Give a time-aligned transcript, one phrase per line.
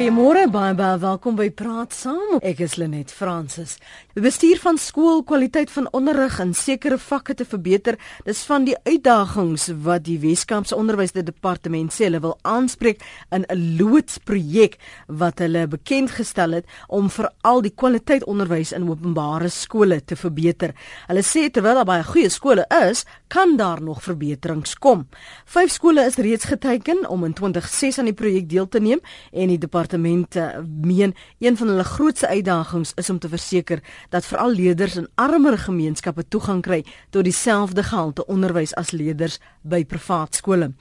[0.00, 2.38] Goeiemôre baie baie welkom by Praat Saam.
[2.40, 3.74] Ek is Lenet Fransis.
[4.16, 9.66] Bestuur van skool kwaliteit van onderrig in sekere vakke te verbeter, dis van die uitdagings
[9.84, 14.78] wat die Weskaapse Onderwysdepartement sê hulle wil aanspreek in 'n loodsprojek
[15.08, 20.72] wat hulle bekend gestel het om veral die kwaliteit onderwys in openbare skole te verbeter.
[21.08, 25.06] Hulle sê terwyl daar baie goeie skole is, kan daar nog verbeterings kom.
[25.44, 29.00] Vyf skole is reeds geteken om in 2006 aan die projek deel te neem
[29.32, 29.58] en die
[29.90, 35.08] departemente meen een van hulle grootste uitdagings is om te verseker dat veral leerders in
[35.14, 40.72] armer gemeenskappe toegang kry tot dieselfde gehalte onderwys as leerders by privaat skole.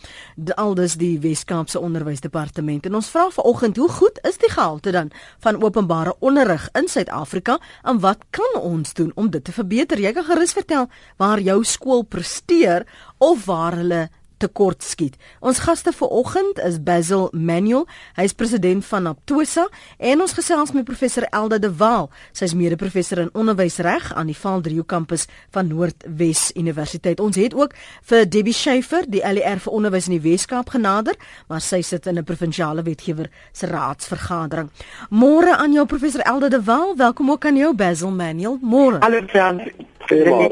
[0.55, 2.85] Aldus die Wes-Kaapse Onderwysdepartement.
[2.85, 7.59] En ons vra vanoggend, hoe goed is die gehalte dan van openbare onderrig in Suid-Afrika
[7.83, 9.99] en wat kan ons doen om dit te verbeter?
[9.99, 12.85] Jy kan gerus vertel waar jou skool presteer
[13.17, 15.17] of waar hulle tekort skiet.
[15.39, 17.85] Ons gaste vanoggend is Basil Manuel,
[18.17, 19.67] hy is president van Aptosa
[19.97, 22.09] en ons gesels met professor Elda de Waal.
[22.31, 27.19] Sy is mede-professor in onderwysreg aan die Valdrio kampus van Noordwes Universiteit.
[27.19, 27.75] Ons het ook
[28.09, 32.17] vir Debbie Schiefer, die LER vir onderwys in die Weskaap genader, maar sy sit in
[32.17, 34.69] 'n provinsiale wetgewer se raadsvergadering.
[35.09, 38.57] Môre aan jou professor Elda de Waal, welkom ook aan jou Basil Manuel.
[38.61, 38.99] Môre.
[38.99, 39.61] Hallo Jan.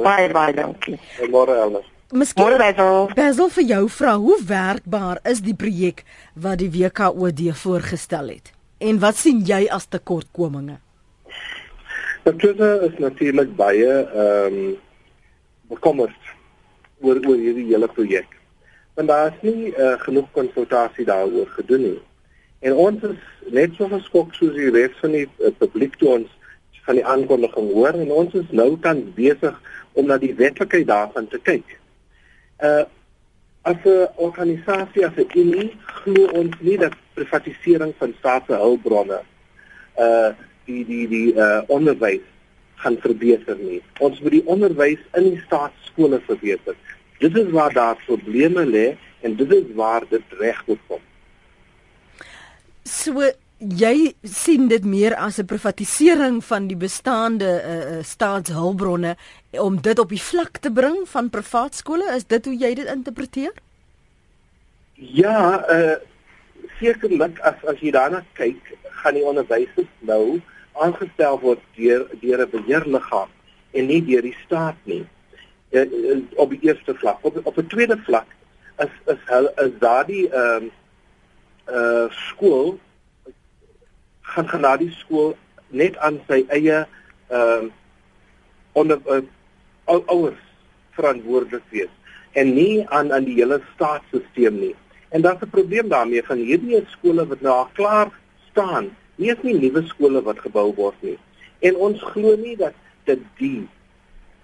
[0.04, 1.00] Baie baie dankie.
[1.30, 1.97] Môre Elda.
[2.12, 3.10] Miskien Basil.
[3.12, 6.06] Basil vir jou vra, hoe werkbaar is die projek
[6.40, 8.54] wat die WKOD voorgestel het?
[8.80, 10.78] En wat sien jy as tekortkominge?
[12.24, 14.76] Dit is natuurlik baie ehm um,
[15.68, 16.30] bekommerd
[17.04, 18.38] oor oor hierdie hele projek.
[18.96, 22.00] Want daar is nie uh, genoeg konsultasie daaroor gedoen nie.
[22.64, 26.32] En ons is net so geskok soos die res van die uh, publiek toe ons
[26.88, 29.60] van die aankondiging hoor en ons is nou tans besig
[29.92, 31.76] om na die wetlikheid daarvan te kyk
[32.62, 32.86] uh
[33.68, 39.22] as 'n organisasie as 'n unie glo ons nie dat privatisering van staatse hulpbronne
[40.00, 40.30] uh
[40.66, 42.26] die die die uh onderwys
[42.76, 43.82] gaan verbeter nie.
[44.00, 46.76] Ons moet die onderwys in die staatsskole verbeter.
[47.18, 51.02] Dit is waar daar probleme lê en dit is waar dit reg moet kom.
[52.84, 59.16] So jy sien dit meer as 'n privatisering van die bestaande uh, staatshulpbronne
[59.52, 62.86] om dit op die vlak te bring van privaat skole is dit hoe jy dit
[62.86, 63.54] interpreteer?
[64.94, 65.96] Ja, uh
[66.80, 70.42] sekerlik as as jy daarna kyk, gaan die onderwysers nou
[70.74, 73.30] aangestel word deur deur 'n beheerliggaam
[73.74, 75.06] en nie deur die staat nie.
[75.72, 78.28] Uh, uh, op die eerste vlak, op op 'n tweede vlak
[78.78, 80.72] is is hulle is daardie ehm uh,
[81.76, 82.80] uh skool
[84.34, 85.36] gaan gaan na die skool
[85.70, 86.86] net aan sy eie
[87.28, 87.70] ehm uh,
[88.78, 89.24] onder uh,
[89.88, 90.42] ouers
[90.94, 91.94] verantwoordelik wees
[92.38, 94.76] en nie aan aan die hele staatsstelsel nie.
[95.10, 98.12] En daar's 'n probleem daarmee van hierdie skole wat nou klaar
[98.50, 98.90] staan.
[99.16, 101.18] Nie is nie nuwe skole wat gebou word nie.
[101.60, 102.74] En ons glo nie dat
[103.04, 103.68] dit die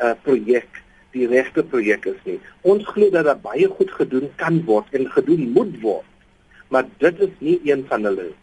[0.01, 2.39] uh projek die regte projek is nie.
[2.61, 6.09] Ons glo dat daar baie goed gedoen kan word en gedoen moet word.
[6.67, 8.42] Maar dit is nie een van hulle nie.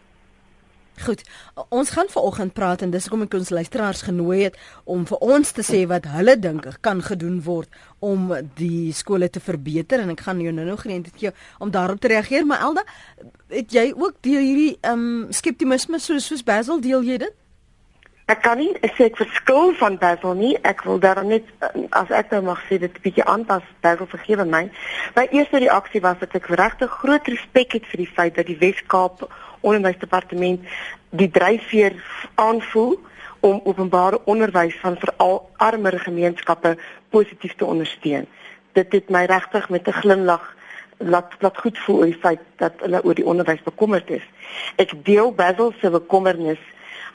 [1.01, 1.23] Goed.
[1.69, 5.51] Ons gaan vanoggend praat en dis hoekom ek ons luisteraars genooi het om vir ons
[5.57, 7.69] te sê wat hulle dink kan gedoen word
[7.99, 8.29] om
[8.59, 12.45] die skole te verbeter en ek gaan jou nou-nou geleentheid gee om daarop te reageer,
[12.45, 12.85] maar Elda,
[13.49, 17.37] het jy ook deur hierdie ehm um, skeptisisme soos soos Basil deel jy dit?
[18.29, 20.53] Ek kan nie sê ek verskil van Basil nie.
[20.63, 21.47] Ek wil daar net
[21.97, 23.63] as ek nou mag sê dit 'n bietjie aanpas.
[23.81, 24.69] Basil vergewe my.
[25.15, 28.57] My eerste reaksie was dat ek regtig groot respek het vir die feit dat die
[28.61, 29.27] Wes-Kaap
[29.61, 30.61] onderwysdepartement
[31.09, 31.95] die dryfveer
[32.35, 32.99] aanvoel
[33.41, 36.77] om openbare onderwys van veral armer gemeenskappe
[37.09, 38.27] positief te ondersteun.
[38.77, 40.55] Dit het my regtig met 'n glimlag
[40.97, 44.25] laat laat goed voel oor die feit dat hulle oor die onderwys bekommerd is.
[44.75, 46.59] Ek deel Basil se bekommernis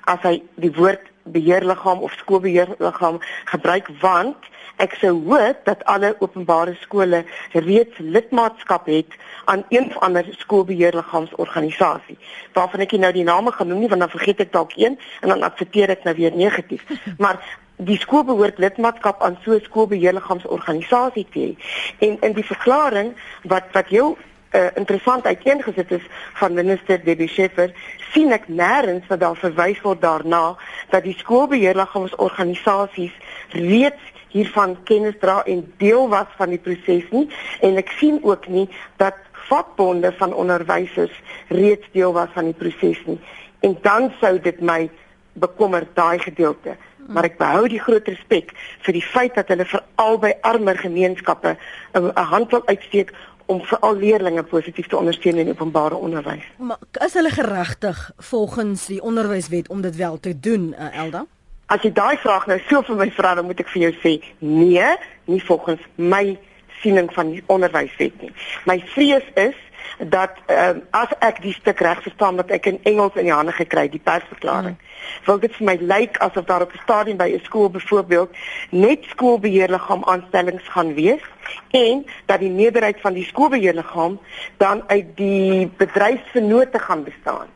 [0.05, 4.37] as hy die woord beheerliggaam of skoolbeheerliggaam gebruik want
[4.76, 7.22] Ek sou hoop dat alle openbare skole
[7.53, 9.14] reeds lidmaatskap het
[9.44, 12.19] aan een of ander skoolbeheerliggaamsorganisasie.
[12.53, 15.46] Waarvan ek nou die name genoem nie want dan vergeet ek dalk een en dan
[15.49, 16.84] adverteer ek nou weer negatief.
[17.23, 17.40] Maar
[17.76, 21.52] die skool behoort lidmaatskap aan so 'n skoolbeheerliggaamsorganisasie te hê.
[21.99, 23.14] En in die verklaring
[23.49, 24.17] wat wat jou
[24.56, 26.03] uh, interessant uiteengesit is
[26.41, 27.73] van minister Debbie Scheffer,
[28.12, 30.56] sien ek nêrens dat daar verwys word daarna
[30.91, 33.14] dat die skoolbeheerliggaamsorganisasies
[33.53, 37.26] reeds hiervan kennis dra en deel was van die proses nie.
[37.64, 38.67] En ek sien ook nie
[39.00, 39.14] dat
[39.47, 41.14] vakbonde van onderwysers
[41.49, 43.20] reeds deel was van die proses nie.
[43.61, 44.88] En dan sou dit my
[45.32, 46.76] bekommer daai gedeelte.
[47.06, 48.50] Maar ek behou die groot respek
[48.82, 51.56] vir die feit dat hulle vir albei armer gemeenskappe
[51.94, 53.12] 'n hand wil uitsteek
[53.46, 56.44] om vir al leerders positief te ondersteun in openbare onderwys.
[56.58, 61.26] Maar is hulle geregtig volgens die onderwyswet om dit wel te doen, uh, Elda?
[61.66, 64.12] As jy daai vraag nou so vir my vra, dan moet ek vir jou sê,
[64.38, 64.90] nee,
[65.26, 66.38] nie volgens my
[66.81, 68.32] siening van die onderwyswet nie.
[68.70, 69.56] My vrees is
[69.99, 73.53] dat um, as ek die stuk reg verstaan wat ek in Engels in die hande
[73.56, 74.94] gekry die persverklaring mm.
[75.27, 78.31] wil dit vir my lyk asof daar op 'n stadium by 'n skool byvoorbeeld
[78.71, 81.25] net skoolbeheerliggaam aanstellings gaan wees
[81.71, 84.19] en dat die meerderheid van die skoolbeheerliggaam
[84.56, 87.49] dan uit die bedryfsvennote gaan bestaan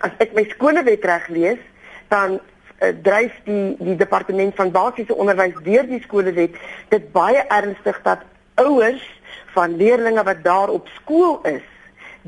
[0.00, 1.62] as ek my skoolwet reg lees
[2.08, 6.54] dan uh, dryf die die departement van basiese onderwys deur die skoolwet
[6.88, 8.22] dit baie ernstig dat
[8.54, 9.06] ouers
[9.54, 11.64] van leerders wat daar op skool is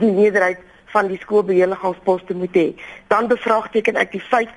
[0.01, 0.59] die meerderheid
[0.91, 2.69] van die skoolbeheerliggaamsposte moet hê.
[3.09, 4.51] Dan bevraagteken ek die feit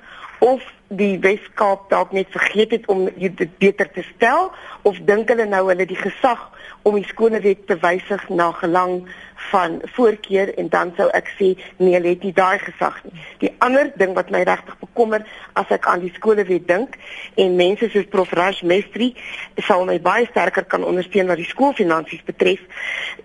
[0.44, 4.50] of die Weskaap dalk net vergeet het om dit beter te stel
[4.82, 6.42] of dink hulle nou hulle die gesag
[6.84, 9.06] om die skoolwet te wysig na gelang
[9.50, 13.24] van voorkeur en dan sou ek sê nee, hulle het nie daai gesag nie.
[13.40, 15.24] Die ander ding wat my regtig bekommer
[15.58, 16.98] as ek aan die skoolwet dink
[17.40, 19.14] en mense soos Prof Raj Mestri
[19.64, 22.60] sal my baie sterker kan ondersteun wat die skoolfinansies betref.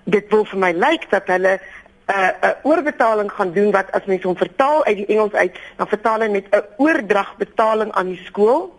[0.08, 1.58] Dit wil vir my lyk dat hulle
[2.10, 5.34] 'n uh, 'n uh, oorbetaling gaan doen wat as mens hom vertaal uit die Engels
[5.34, 8.74] uit, dan vertaal hy met 'n oordragbetaling aan die skool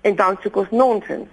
[0.00, 1.28] en dan soek ons nonsens.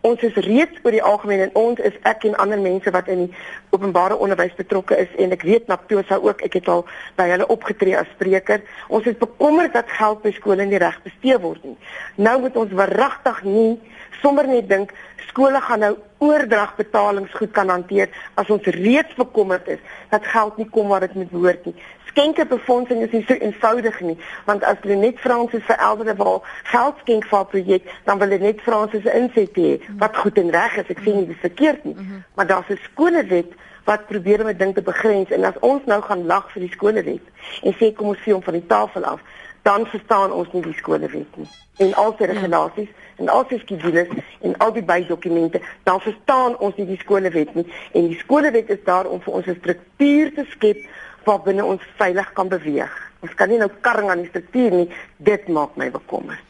[0.00, 3.18] Ons is reeds oor die algemeen en ons is ek en ander mense wat in
[3.18, 3.36] die
[3.70, 6.84] openbare onderwys betrokke is en ek weet Naptosa ook, ek het al
[7.16, 8.60] by hulle opgetree as spreker.
[8.88, 11.76] Ons is bekommerd dat geld by skole nie reg bestee word nie.
[12.16, 13.80] Nou moet ons verragtig nie
[14.20, 14.92] sommer net dink
[15.28, 18.08] skole gaan nou oordragbetalings goed kan hanteer
[18.40, 21.74] as ons reeds bekommerd is dat geld nie kom waar dit moet behoort nie.
[22.14, 24.16] Skenke befondsing is nie so eenvoudig nie,
[24.46, 28.28] want as hulle net Fransis vir elders wil geld skenk vir 'n projek, dan wil
[28.28, 30.90] hulle net Fransis inset hê wat goed en reg is.
[30.94, 32.22] Ek sê nie dis verkeerd nie, mhm.
[32.34, 33.52] maar daar's 'n skolewet
[33.84, 36.72] wat probeer om 'n ding te begrens en as ons nou gaan lag vir die
[36.72, 37.24] skolewet
[37.62, 39.20] en sê kom ons vee hom van die tafel af,
[39.64, 41.48] dan verstaan ons nie die skolewet nie.
[41.76, 42.32] En al die ja.
[42.32, 47.54] regulasies en al die skedules en al die bydokumente, dan verstaan ons nie die skolewet
[47.54, 50.84] nie en die skolewet is daar om vir ons 'n struktuur te skep
[51.24, 52.92] waarbinne ons veilig kan beweeg.
[53.24, 56.40] Ons kan nie nou karring aan die struktuur nie, dit maak my bekommer.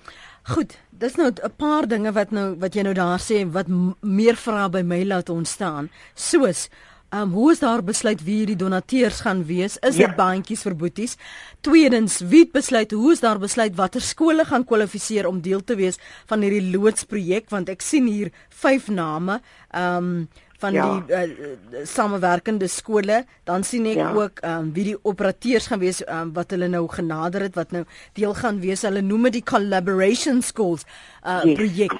[0.42, 3.66] Goed, dis nou 'n paar dinge wat nou wat jy nou daar sê wat
[4.00, 5.90] meer vrae by my laat ontstaan.
[6.14, 6.68] Soos
[7.14, 9.76] um, hoe is daar besluit wie hierdie donateurs gaan wees?
[9.80, 10.14] Is dit ja.
[10.14, 11.16] bandjies vir boeties?
[11.64, 16.00] Tweedens, wie besluit hoe is daar besluit watter skole gaan kwalifiseer om deel te wees
[16.30, 19.40] van hierdie loodsprojek want ek sien hier vyf name
[19.70, 20.26] ehm um,
[20.64, 20.84] van ja.
[20.88, 24.10] die uh, samewerkende skole dan sien ek ja.
[24.16, 27.74] ook ehm um, wie die operateurs gaan wees um, wat hulle nou genader het wat
[27.74, 27.84] nou
[28.16, 28.86] deel gaan wees.
[28.86, 30.86] Hulle noem dit die collaboration schools
[31.22, 31.58] uh, yes.
[31.58, 31.98] projek.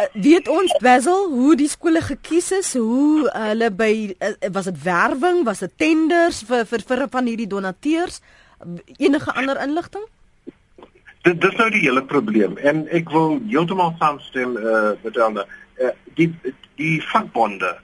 [0.00, 4.78] Uh, weet ons Basil hoe die skole gekies is, hoe hulle by uh, was dit
[4.84, 8.20] werwing, was dit tenders vir vir vir van hierdie donateurs,
[8.96, 10.06] enige ander inligting?
[11.26, 15.52] Dit dis nou die hele probleem en ek wil heeltemal saamstem eh uh, met ander
[15.76, 16.30] uh, die
[16.80, 17.76] die vakbonde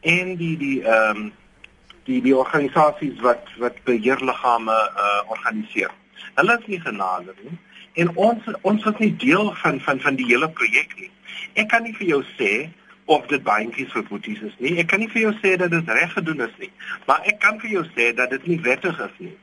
[0.00, 1.32] en die die ehm um,
[2.08, 5.92] die die organisasies wat wat beheerliggame eh uh, organiseer.
[6.40, 7.58] Hulle is nie genader nie
[7.94, 11.10] en ons ons is nie deel van van van die hele projek nie.
[11.54, 12.68] Ek kan nie vir jou sê
[13.10, 14.76] of dit bandjies vir boeties is nie.
[14.78, 16.70] Ek kan nie vir jou sê dat dit reg gedoen is nie.
[17.08, 19.34] Maar ek kan vir jou sê dat dit nie wettig is nie.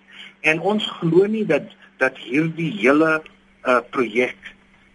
[0.48, 3.18] En ons glo nie dat dat hierdie hele
[3.68, 4.54] uh projek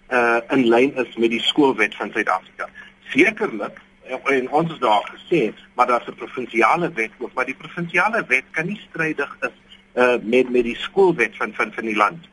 [0.09, 2.71] uh in lyn is met die skoolwet van Suid-Afrika.
[3.12, 8.25] Sekerlik en ons is daar gesê, maar daar's 'n provinsiale wet ook, maar die provinsiale
[8.29, 9.57] wet kan nie strydig is
[9.95, 12.32] uh met met die skoolwet van van van die land.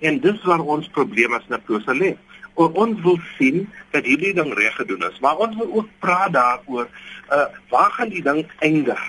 [0.00, 2.14] En dis waar ons probleem as Naposa lê.
[2.60, 3.64] Ons wil sien
[3.94, 6.88] dat hierdie ding reg gedoen is, maar ons wil ook praat daaroor
[7.30, 9.00] uh waar gaan die ding eindig?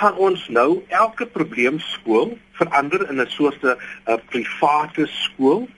[0.00, 3.76] Gaan ons nou elke probleem skool verander in 'n soort 'n
[4.08, 5.68] uh, private skool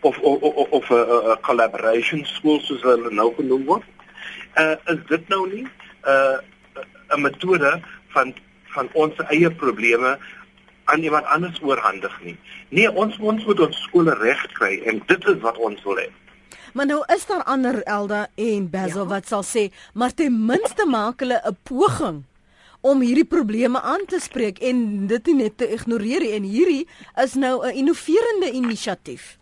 [0.00, 0.42] of of
[0.78, 1.04] of 'n
[1.34, 3.86] 'n collaboration skool soos hulle nou genoem word?
[4.56, 5.70] Uh is dit nou nie 'n
[6.08, 6.38] uh,
[7.16, 8.34] 'n metode van
[8.74, 10.18] van ons eie probleme
[10.84, 12.36] aan iemand anders oorhandig nie.
[12.68, 16.10] Nee, ons ons moet ons skole reg kry en dit is wat ons wil hê.
[16.74, 19.08] Maar nou is daar ander Elda en Basil ja.
[19.08, 22.22] wat sal sê, maar ten minste maak hulle 'n poging
[22.80, 26.32] om hierdie probleme aan te spreek en dit nie net te ignoreer nie.
[26.36, 26.88] En hierdie
[27.22, 29.38] is nou 'n innoverende inisiatief.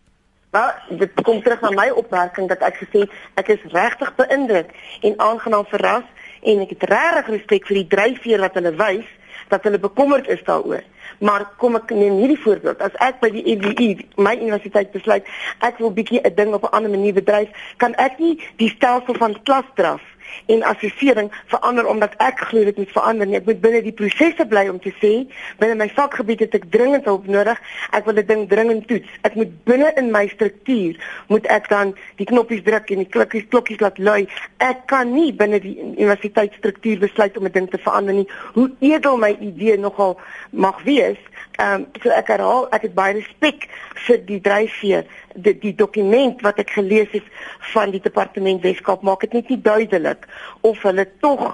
[0.50, 4.70] Maar dit kom terug na my opmerking dat ek gesê ek is regtig beïndruk
[5.00, 6.04] en aangenaam verras
[6.42, 9.08] en ek het regtig respek vir die dryfveer wat hulle wys
[9.48, 10.84] dat hulle bekommerd is daaroor.
[11.22, 12.80] Maar kom ek neem hierdie voorbeeld.
[12.82, 13.88] As ek by die UWU,
[14.18, 15.28] my universiteit besluit
[15.62, 17.48] ek wil bietjie 'n ding op 'n ander manier bedryf,
[17.78, 20.02] kan ek nie die stelsel van klasdraf
[20.46, 23.36] en assessering verander omdat ek glo dit moet verander nie.
[23.36, 25.12] Ek moet binne die prosesse bly om te sê
[25.60, 27.60] binne my vakgebied het ek dringend hulp nodig.
[27.92, 29.08] Ek wil 'n ding dringend toets.
[29.22, 30.96] Ek moet binne in my struktuur
[31.28, 34.28] moet ek dan die knoppies druk en die klikkies klokkies laat lui.
[34.58, 38.28] Ek kan nie binne die universiteitsstruktuur besluit om 'n ding te verander nie.
[38.54, 40.20] Hoe edel my idee nogal
[40.50, 41.18] mag wees,
[41.60, 43.66] Ehm um, so ek herhaal, ek het baie respek
[44.06, 47.26] vir die dryfveer, die die dokument wat ek gelees het
[47.72, 50.26] van die departement Weskaap maak dit net nie duidelik
[50.60, 51.52] of hulle tog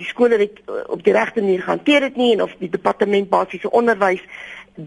[0.00, 3.28] die skole het eh, op die regte manier gehanteer het nie en of die departement
[3.30, 4.22] basiese onderwys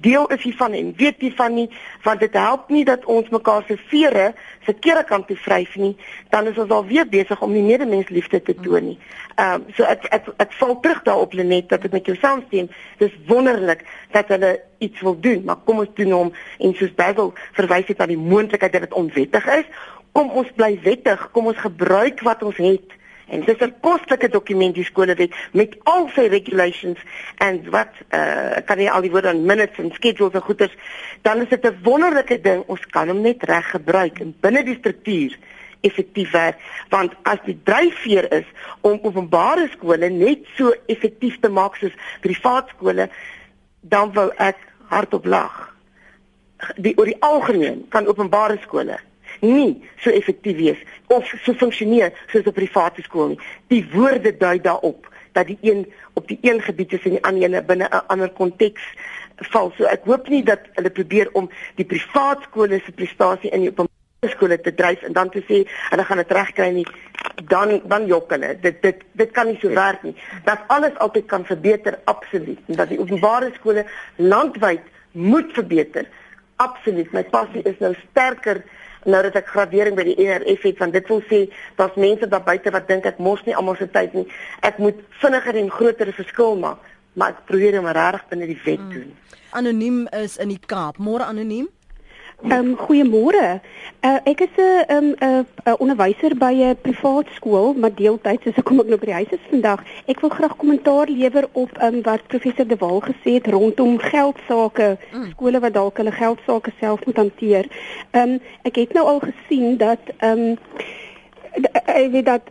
[0.01, 1.69] deel is hiervan en weet hiervan nie
[2.03, 4.33] want dit help nie dat ons mekaar se vere
[4.65, 5.95] verkeerde kant toe vryf nie
[6.29, 8.97] dan is ons al weer besig om die medemensliefde te toon nie.
[9.35, 12.69] Ehm um, so ek ek ek val terug daarop Lenet dat ek met jou saamstem.
[13.01, 17.33] Dis wonderlik dat hulle iets wil doen, maar kom ons doen hom en soos Basil
[17.57, 19.69] verwys het na die moontlikheid dat dit onwettig is,
[20.13, 22.97] kom ons bly wettig, kom ons gebruik wat ons het
[23.33, 26.99] En dis 'n kostelike dokument die skolewet met al sy regulations
[27.37, 30.75] en wat uh kan jy al die woorde en minutes en schedules en goeders.
[31.21, 34.77] Dan is dit 'n wonderlike ding ons kan hom net reg gebruik en binne die
[34.77, 35.37] struktuur
[35.81, 36.57] effektief werk.
[36.89, 38.45] Want as die dryfveer is
[38.81, 43.09] om openbare skole net so effektief te maak soos privaat skole
[43.81, 45.73] dan wil ek hardop lag.
[46.77, 48.99] Die oor die algemeen kan openbare skole
[49.43, 50.83] nie so effektief wees
[51.13, 53.39] of so funksioneer soos 'n private skool nie.
[53.67, 57.43] Die woorde dui daarop dat die een op die een gebied is en die ander
[57.43, 58.83] ene binne 'n ander konteks
[59.35, 59.71] val.
[59.77, 63.69] So ek hoop nie dat hulle probeer om die privaat skole se prestasie in die
[63.69, 66.87] openbare skole te dryf en dan te sê hulle gaan dit regkry nie.
[67.49, 68.57] Dan dan jok hulle.
[68.61, 70.15] Dit dit dit kan nie so werk nie.
[70.45, 73.85] Dat alles altyd kan verbeter absoluut en dat die openbare skole
[74.15, 74.81] landwyd
[75.11, 76.05] moet verbeter.
[76.55, 77.11] Absoluut.
[77.11, 78.63] My passie is nou sterker
[79.05, 81.43] nou dat ek gradering by die ERF het want dit wil sê
[81.79, 84.25] daar's mense daar buite wat dink ek mos nie almal se tyd nie.
[84.61, 86.81] Ek moet vinniger en groter verskil maak,
[87.13, 89.11] maar ek probeer om regtig binne die wet doen.
[89.11, 89.39] Hmm.
[89.53, 90.97] Anoniem is in die Kaap.
[90.97, 91.69] Môre anoniem.
[92.43, 93.61] Ehm um, goeiemôre.
[94.03, 98.79] Uh, ek is 'n um, uh, onderwyser by 'n privaat skool, maar deeltyds, so kom
[98.79, 99.79] ek nou by die huis is vandag.
[100.05, 104.97] Ek wil graag kommentaar lewer op um, wat professor De Waal gesê het rondom geldsaake,
[105.13, 105.29] mm.
[105.29, 107.65] skole wat dalk hulle geldsaake self moet hanteer.
[108.11, 110.57] Ehm um, ek het nou al gesien dat ehm um,
[111.53, 112.41] ek weet dat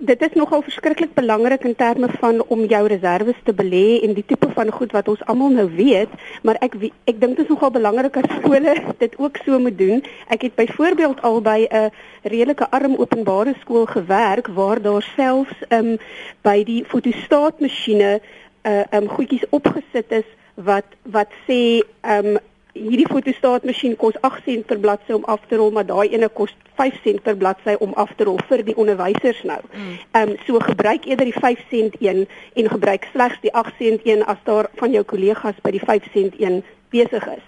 [0.00, 4.24] dit is nogal verskriklik belangrik in terme van om jou reserves te belê en die
[4.26, 6.12] tipe van goed wat ons almal nou weet,
[6.42, 6.76] maar ek
[7.08, 10.04] ek dink dit is nogal belangrik dat skole dit ook so moet doen.
[10.28, 11.90] Ek het byvoorbeeld al by 'n
[12.22, 15.96] redelike arm openbare skool gewerk waar daar selfs um,
[16.42, 18.20] by die fotostaatmasjiene
[18.66, 22.38] uh um goedjies opgesit is wat wat sê um
[22.76, 26.52] hierdie fotostaatmasjien kos 8 sent per bladsy om af te rol, maar daai ene kos
[26.80, 29.60] 5 sent per bladsy om af te rol vir die onderwysers nou.
[29.72, 29.98] Mm.
[30.12, 34.04] Ehm um, so gebruik eerder die 5 sent een en gebruik slegs die 8 sent
[34.04, 37.46] een as daar van jou kollegas by die 5 sent een besig is.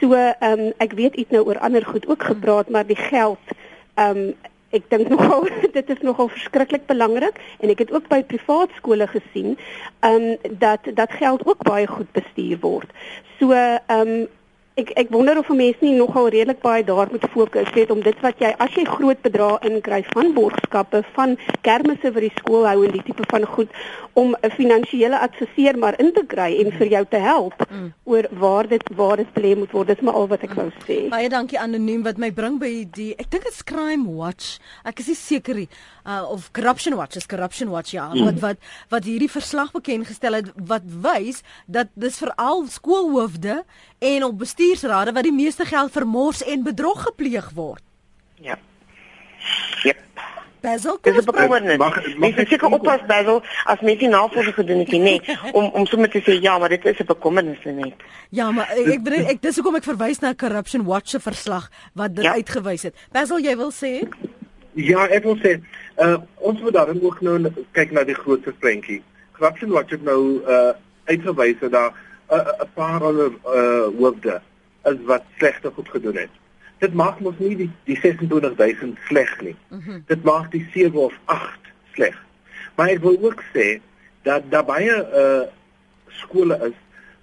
[0.00, 3.56] So ehm um, ek weet iets nou oor ander goed ook gepraat, maar die geld
[3.94, 4.34] ehm um,
[4.76, 9.06] ek dink nogal dit is nogal verskriklik belangrik en ek het ook by privaat skole
[9.12, 9.54] gesien
[10.00, 12.90] ehm um, dat dat geld ook baie goed bestuur word.
[13.38, 14.26] So ehm um,
[14.76, 18.18] ek ek wonder of mense nie nogal redelik baie daar moet fokus het om dit
[18.24, 21.32] wat jy as jy groot bedrae inkry van borgskappe van
[21.64, 23.72] kermisse vir die skool hou en die tipe van goed
[24.12, 27.88] om 'n finansiële adviseur maar in te kry en vir jou te help mm.
[28.04, 30.60] oor waar dit waar dit belê moet word dis maar al wat ek mm.
[30.60, 34.58] wou sê baie dankie anoniem wat my bring by die ek dink dit's crime watch
[34.84, 35.68] ek is nie seker nie
[36.06, 38.24] uh, of corruption watch is corruption watch ja mm.
[38.24, 38.56] wat wat
[38.88, 43.64] wat hierdie verslag bekend gestel het wat wys dat dis veral skoolhoofde
[43.98, 47.82] en op bestuursrade wat die meeste geld vermors en bedrog gepleeg word.
[48.40, 48.58] Ja.
[49.82, 50.02] Yep.
[50.66, 51.68] Basil, kom ons begin.
[52.26, 55.86] Ek sê ek oppas Basil as mens nie navorsing gedoen het nie, nee, om om
[55.90, 58.02] sommer te sê ja, maar dit is 'n bekommernis net.
[58.30, 62.16] Ja, maar ek bedoel ek dis hoekom ek verwys na Corruption Watch se verslag wat
[62.16, 62.34] dit ja.
[62.34, 62.94] uitgewys het.
[63.12, 63.92] Basil, jy wil sê?
[64.74, 65.60] Ja, ek wil sê,
[65.98, 69.02] uh, ons moet daarom ook nou kyk na die grootste prentjie.
[69.36, 70.72] Corruption Watch het nou uh
[71.06, 71.92] uitgewys dat daar
[72.30, 74.40] 'n paar ander uh hoofde
[74.84, 76.32] is wat slegte goed gedoen het.
[76.78, 79.56] Dit maak mos nie die, die 26000 sleg nie.
[79.68, 80.02] Mm -hmm.
[80.06, 81.58] Dit maak die 7 of 8
[81.92, 82.24] sleg.
[82.74, 83.80] Maar ek wil ook sê
[84.22, 85.46] dat daar baie uh
[86.06, 86.76] skole is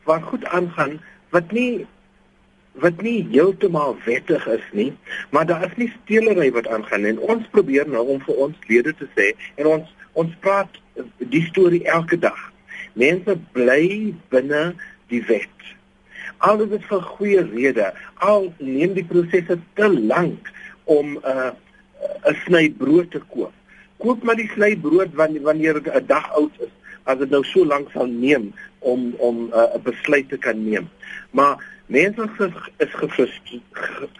[0.03, 1.87] wat goed aangaan wat nie
[2.81, 4.93] wat nie heeltemal wettig is nie,
[5.29, 8.93] maar daar is nie stelery wat aangaan en ons probeer nou om vir ons lede
[8.97, 10.69] te sê en ons ons praat
[11.17, 12.37] die storie elke dag.
[12.93, 14.75] Mense bly binne
[15.09, 15.49] die wet.
[16.45, 17.87] Al is dit vir goeie rede,
[18.21, 20.51] al neem die prosesse te lank
[20.85, 21.51] om 'n uh,
[22.29, 23.53] 'n sny brood te koop.
[23.97, 26.73] koop maar die snybrood wanneer wanneer 'n dag oud is
[27.03, 30.89] as dit nou so lank sal neem om om 'n uh, besluit te kan neem.
[31.31, 32.93] Maar mense is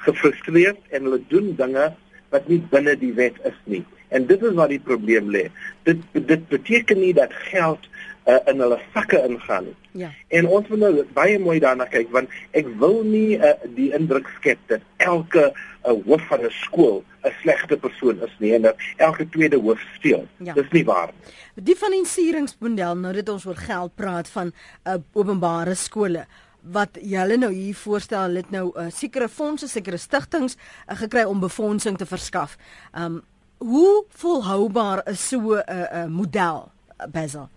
[0.06, 1.94] gefrustreerd en hulle doen dinge
[2.30, 3.84] wat nie binne die wet is nie.
[4.10, 5.48] En dit is waar die probleem lê.
[5.84, 7.88] Dit dit beteken nie dat geld
[8.26, 9.76] uh, in hulle sakke ingaan nie.
[10.04, 10.10] Ja.
[10.28, 14.30] En ons moet nou baie mooi daarna kyk want ek wil nie uh, die indruk
[14.40, 18.76] skep dat elke uh, hoof van 'n skool 'n slegte persoon is nie en dat
[18.98, 20.28] elke tweede hoof steel.
[20.38, 20.54] Ja.
[20.54, 21.34] Dis nie waar nie.
[21.64, 24.52] Die finansieringsmodel nou dit ons oor geld praat van
[24.88, 26.26] uh, openbare skole
[26.64, 31.24] wat julle nou hier voorstel het nou 'n uh, sekere fondse, sekere stigtings uh, gekry
[31.24, 32.58] om befondsing te verskaf.
[32.96, 33.22] Um
[33.58, 37.50] hoe volhoubaar is so 'n uh, uh, model uh, Basil?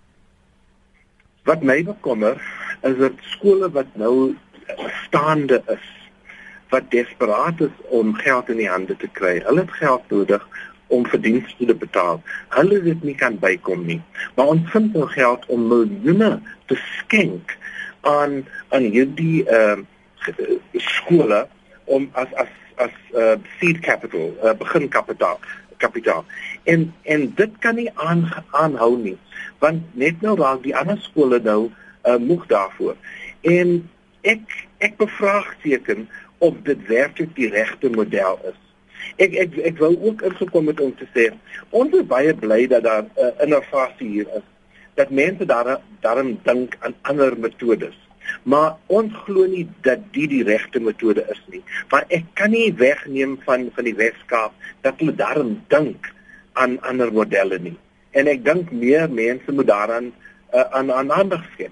[1.46, 2.40] Wat my bekommer
[2.82, 4.34] is dat skole wat nou
[5.04, 5.84] staande is
[6.68, 9.38] wat desperaat is om geld in die hande te kry.
[9.46, 10.48] Hulle het geld nodig
[10.86, 12.22] om verdienste te betaal.
[12.48, 14.00] Hulle dit nie kan bykom nie.
[14.34, 17.54] Maar ons vind nou geld om miljoene te skenk
[18.00, 18.42] aan
[18.74, 19.86] aan hierdie ehm
[20.26, 21.46] uh, skole
[21.84, 22.50] om as as
[22.82, 25.38] as uh, seed capital, uh, beginkapitaal
[25.76, 26.24] kapitaal.
[26.64, 29.16] En en dit kan nie aan aanhou nie,
[29.58, 32.96] want net nou raak die ander skole nou uh, moeg daarvoor.
[33.40, 33.78] En
[34.26, 36.08] ek ek bevraagteken
[36.38, 38.58] of dit werklik die regte model is.
[39.22, 41.30] Ek ek ek wou ook ingekom het om te sê
[41.70, 44.46] ons is baie bly dat daar 'n uh, innovasie hier is.
[44.94, 47.96] Dat mense daar daarom dink aan ander metodes.
[48.42, 51.62] Maar ons glo nie dat dit die regte metode is nie.
[51.90, 56.12] Maar ek kan nie wegneem van van die Weskaap dat hulle daarom dink
[56.52, 57.76] aan ander modelle nie.
[58.16, 60.12] En ek dink meer mense moet daaraan
[60.54, 61.70] uh, aan aan aandag gee.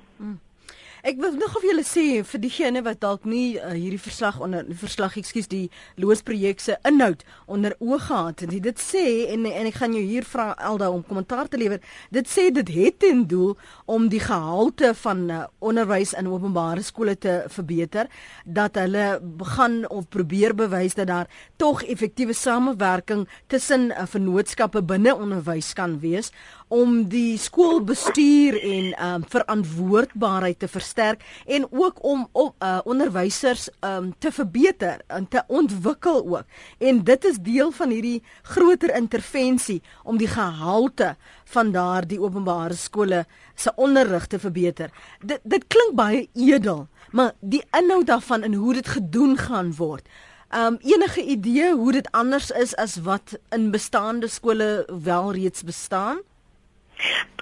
[1.04, 4.64] Ek wil nog of julle sê vir diegene wat dalk nie uh, hierdie verslag onder
[4.80, 5.66] verslag ekskuus die
[6.00, 8.54] loosprojek se inhoud onder oog gehad het.
[8.64, 9.02] Dit sê
[9.34, 11.82] en en ek gaan jou hier vra Elda om kommentaar te lewer.
[12.08, 13.52] Dit sê dit het ten doel
[13.84, 18.08] om die gehalte van uh, onderwys in openbare skole te verbeter
[18.48, 21.28] dat hulle begin of probeer bewys dat daar
[21.60, 26.32] tog effektiewe samewerking tussen uh, vennootskappe binne onderwys kan wees
[26.68, 34.12] om die skoolbestuur en um, verantwoordbaarheid te versterk en ook om op uh, onderwysers um,
[34.18, 36.44] te verbeter en te ontwikkel ook.
[36.78, 43.24] En dit is deel van hierdie groter intervensie om die gehalte van daardie openbare skole
[43.54, 44.90] se onderrig te verbeter.
[45.20, 50.08] Dit dit klink baie edel, maar die inhoud daarvan en hoe dit gedoen gaan word.
[50.54, 56.20] Um enige idee hoe dit anders is as wat in bestaande skole wel reeds bestaan?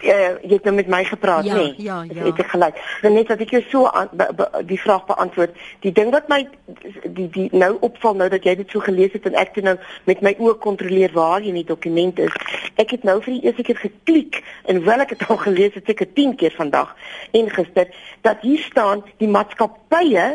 [0.02, 1.74] Ja, jy het nou met my gepraat, ja, nee.
[1.78, 2.24] Ja, ja.
[2.26, 2.78] Ek het gelyk.
[3.02, 5.54] Nou net dat ek jou so aan, be, be, die vraag beantwoord.
[5.84, 6.40] Die ding wat my
[7.04, 9.76] die die nou opval nou dat jy dit so gelees het en ek het nou
[10.10, 12.34] met my oë kontroleer waar jy in die dokument is.
[12.82, 15.86] Ek het nou vir die eerste keer geklik en wel ek het al gelees het
[15.86, 16.96] seker 10 keer vandag
[17.30, 17.92] en gister
[18.26, 20.26] dat hier staan die maatskappye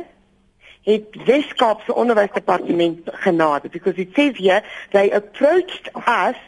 [0.88, 6.40] het Weskaapse onderwysdepartement genade because it says here they approached us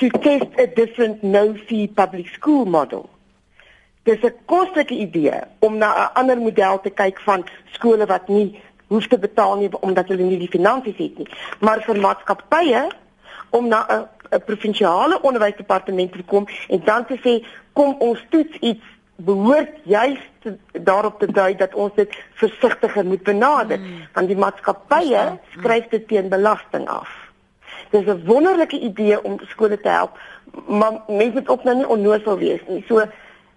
[0.00, 3.08] to test a different no-fee public school model.
[4.04, 8.60] Dis 'n kostelike idee om na 'n ander model te kyk van skole wat nie
[8.88, 11.28] hoef te betaal nie omdat hulle nie die finansies het nie,
[11.60, 12.88] maar vir maatskappye
[13.50, 18.56] om na 'n 'n provinsiale onderwysdepartement te kom en dan te sê kom ons toets
[18.60, 18.84] iets
[19.16, 24.06] behoort juist daarop te dui dat ons dit versigtiger moet benader hmm.
[24.12, 27.19] want die maatskappye skryf dit teen belasting af.
[27.90, 30.18] Dis 'n wonderlike idee om skole te help,
[30.66, 32.84] maar mense moet ook nou nie onnoosel wees nie.
[32.88, 33.02] So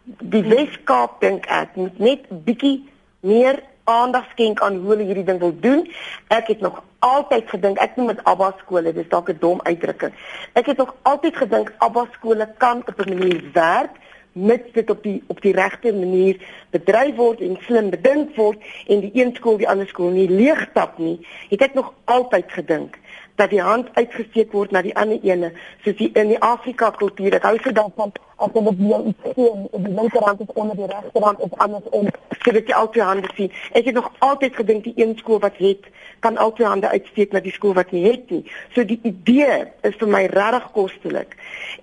[0.03, 5.39] die Weskaap dink ek moet net bietjie meer aandag skenk aan hoe hulle hierdie ding
[5.39, 5.91] wil doen.
[6.27, 10.13] Ek het nog altyd gedink ek noem dit Abba skole, dis dalk 'n dom uitdrukking.
[10.53, 14.01] Ek het nog altyd gedink Abba skole kan op 'n manier werk
[14.33, 16.37] mits dit op die op die regte manier
[16.69, 20.97] bedryf word en slim bedink word en die een skool die ander skool nie leegtap
[20.97, 21.19] nie.
[21.49, 22.97] Het ek nog altyd gedink
[23.35, 25.51] dat die hand uitgesteek word na die ander ene
[25.83, 29.67] soos die in die Afrika kultuur ek hou se daarvan as hulle weer iets sien
[29.71, 32.09] en die linkerhand is onder die regterhand of andersom
[32.43, 33.51] sodat jy altyd hande sien.
[33.71, 35.87] Ek het nog altyd gedink die een skool wat het
[36.19, 38.43] kan altyd hande uitsteek na die skool wat nie het nie
[38.75, 41.37] so die idee is vir my regtig kostelik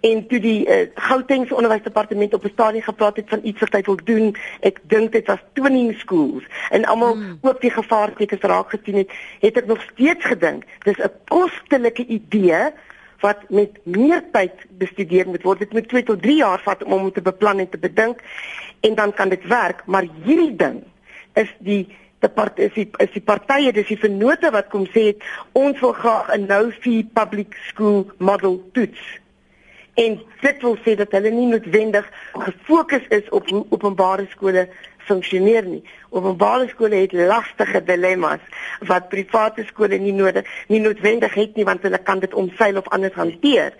[0.07, 3.83] en toe die uh, Gautengse onderwysdepartement op 'n stadium gepraat het van iets wat hy
[3.87, 7.39] wil doen ek dink dit was twinning schools en almal hmm.
[7.41, 12.73] ook die gevaartekens raak gesien het het ek nog steeds gedink dis 'n kostelike idee
[13.21, 15.59] wat met meer tyd bestudeer moet word.
[15.59, 18.23] Dit moet 2 tot 3 jaar vat om om te beplan en te bedink
[18.81, 20.83] en dan kan dit werk, maar hierdie ding
[21.35, 21.89] is die
[22.29, 25.93] part is die is die partye dis die vennote wat kom sê het, ons wil
[25.93, 29.01] graag 'n nou fee public school model toets.
[29.95, 35.65] En dit wil sê dat hulle nie noodwendig gefokus is op hoe openbare skole funksioneer
[35.65, 35.83] nie.
[36.11, 38.45] Openbare skole het lastige dilemma's
[38.81, 42.89] wat private skole nie nodig nie noodwendig het nie want hulle kan dit omseil of
[42.89, 43.75] anders hanteer.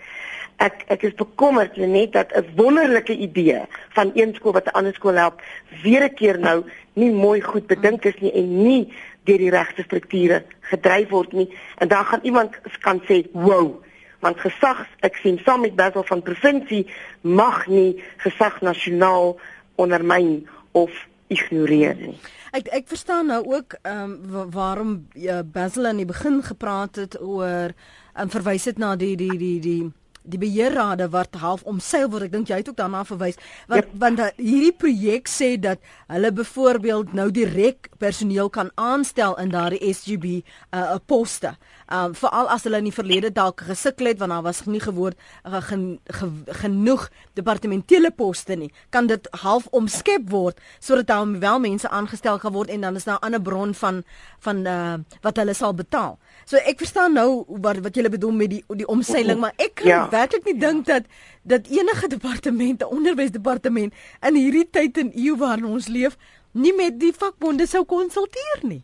[0.61, 3.61] Ek ek is bekommerd net dat 'n wonderlike idee
[3.97, 5.41] van een skool wat 'n ander skool help
[5.83, 8.93] weer 'n keer nou nie mooi goed bedink is nie en nie
[9.23, 13.81] deur die regte strukture gedryf word nie en dan gaan iemand kan sê, "Wow,
[14.21, 16.85] want gesag ek sien saam met Basel van provinsie
[17.21, 19.39] mag nie gesag nasionaal
[19.81, 20.91] ondermyn of
[21.31, 22.17] ignoreer nie.
[22.51, 27.17] Ek ek verstaan nou ook ehm um, waarom uh, Basil aan die begin gepraat het
[27.21, 29.83] oor en um, verwys dit na die die die die
[30.23, 32.27] die beheerrade wat half omseil word.
[32.29, 33.39] Ek dink jy het ook daarna verwys
[33.71, 33.93] want yep.
[34.01, 35.81] want hierdie projek sê dat
[36.11, 40.41] hulle byvoorbeeld nou direk personeel kan aanstel in daardie SGB
[40.73, 41.55] uh, poste.
[41.91, 45.17] Um veral as hulle in die verlede dalk gesukkel het want daar was nie gewoord
[45.45, 46.29] uh, gen, ge,
[46.61, 48.71] genoeg departementele poste nie.
[48.89, 53.09] Kan dit half omskep word sodat daar wel mense aangestel kan word en dan is
[53.09, 54.03] daar 'n ander bron van
[54.39, 56.17] van uh, wat hulle sal betaal.
[56.45, 59.87] So ek verstaan nou wat wat jy bedoel met die die omseiling, maar ek kan
[59.87, 60.03] ja.
[60.11, 61.09] werklik nie dink dat
[61.43, 63.93] dat enige departement, onderwysdepartement
[64.27, 66.17] in hierdie tyd en eeu waarin ons leef,
[66.51, 68.81] nie met die vakbonde sou konsulteer nie.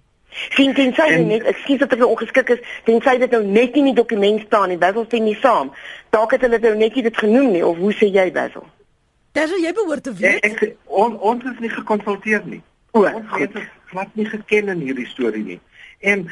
[0.53, 3.73] Sien dit sê net, ekskuus dat ek nou ongeskik is, dit sê dit nou net
[3.73, 4.77] nie in die dokument staan nie.
[4.77, 5.71] Basil sê nie saam.
[6.13, 8.65] Dalk het hulle dit nou net nie dit genoem nie of hoe sê jy Basil?
[9.37, 10.45] Dis jy behoort te weet.
[10.45, 12.61] Ek, ek on, ons is nie gekonsulteer nie.
[12.93, 13.57] O, ons het
[13.91, 15.59] glad nie geken in hierdie storie nie.
[16.05, 16.27] En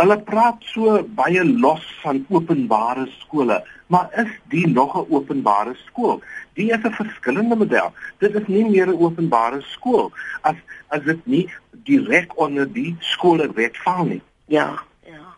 [0.00, 3.58] hulle praat so baie los van openbare skole,
[3.92, 6.22] maar is die nog 'n openbare skool?
[6.54, 7.92] Die is 'n verskillende model.
[8.18, 10.56] Dit is nie meer 'n openbare skool as
[10.88, 11.50] as dit nie
[11.84, 14.22] direk onder die skoolwet val nie.
[14.46, 15.36] Ja, ja.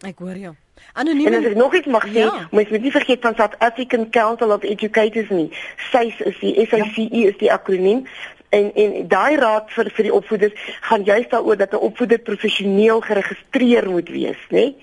[0.00, 0.54] Ek hoor jou.
[0.92, 1.26] Anoniem.
[1.26, 2.48] En as ek nog iets mag sê, ja.
[2.50, 5.48] moet jy nie vergeet van South African Council of Educators nie.
[5.90, 7.28] SAIS is die SACE ja.
[7.28, 8.06] is die akroniem
[8.48, 13.00] en en daai raad vir vir die opvoeders gaan juist daaroor dat 'n opvoeder professioneel
[13.00, 14.74] geregistreer moet wees, nê?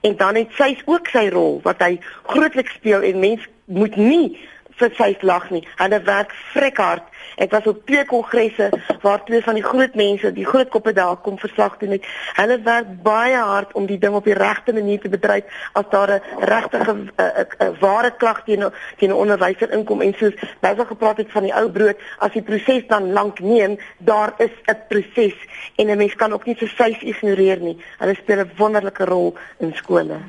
[0.00, 4.38] En dan het sy ook sy rol wat hy grootliks speel en mens moet nie
[4.76, 5.62] vir sy lag nie.
[5.76, 7.08] Hulle werk vrek hard.
[7.36, 8.68] Ek was op twee kongresse
[9.02, 12.06] waar twee van die groot mense, die groot koppe daar kom verslag doen het.
[12.36, 16.10] Hulle werk baie hard om die ding op die regte manier te bedryf as daar
[16.10, 18.64] 'n regte 'n ware klag teen
[18.98, 22.32] teen 'n onderwyser inkom en soos baie wel gepraat het van die ou brood, as
[22.32, 25.36] die proses dan lank neem, daar is 'n proses
[25.76, 27.76] en 'n mens kan ook nie sy ignoreer nie.
[27.98, 30.20] Hulle speel 'n wonderlike rol in skole.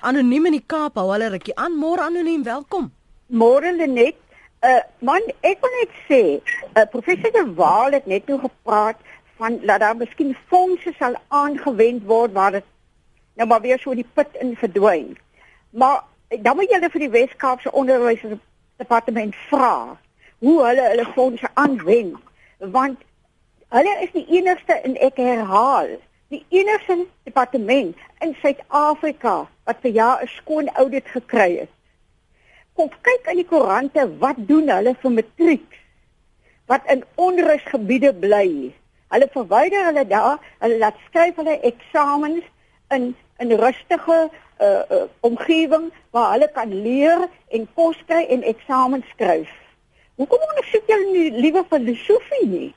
[0.00, 1.76] Anoniem in die Kaap, hou hulle rukkie aan.
[1.78, 3.01] Môre anoniem, welkom.
[3.32, 4.16] Môre net,
[4.60, 6.22] uh man, ek wil net sê,
[6.76, 9.00] uh professor De Waal het net nou gepraat
[9.40, 12.68] van dat daar miskien fondse sal aangewend word waar dit
[13.40, 15.16] nou maar weer so die put in verdwyn.
[15.70, 19.96] Maar dan moet jy vir die Wes-Kaapse onderwysdepartement vra
[20.44, 22.16] hoe hulle hulle fondse aanwend
[22.76, 23.00] want
[23.72, 25.96] hulle is die enigste en ek herhaal
[26.32, 31.72] die enigste departement in Suid-Afrika wat vir jaar 'n skoon audit gekry het
[32.76, 35.78] kom kyk in die koerante wat doen hulle vir matriek
[36.70, 38.72] wat in onrusgebiede bly.
[39.12, 42.46] Hulle verwyder hulle daar, hulle laat skryf hulle eksamens
[42.96, 44.30] in 'n rustige
[44.62, 49.50] uh, uh, omgewing waar hulle kan leer en kos kry en eksamens skryf.
[50.16, 52.74] Hoekom ondersoek julle nie liewe filosofie nie?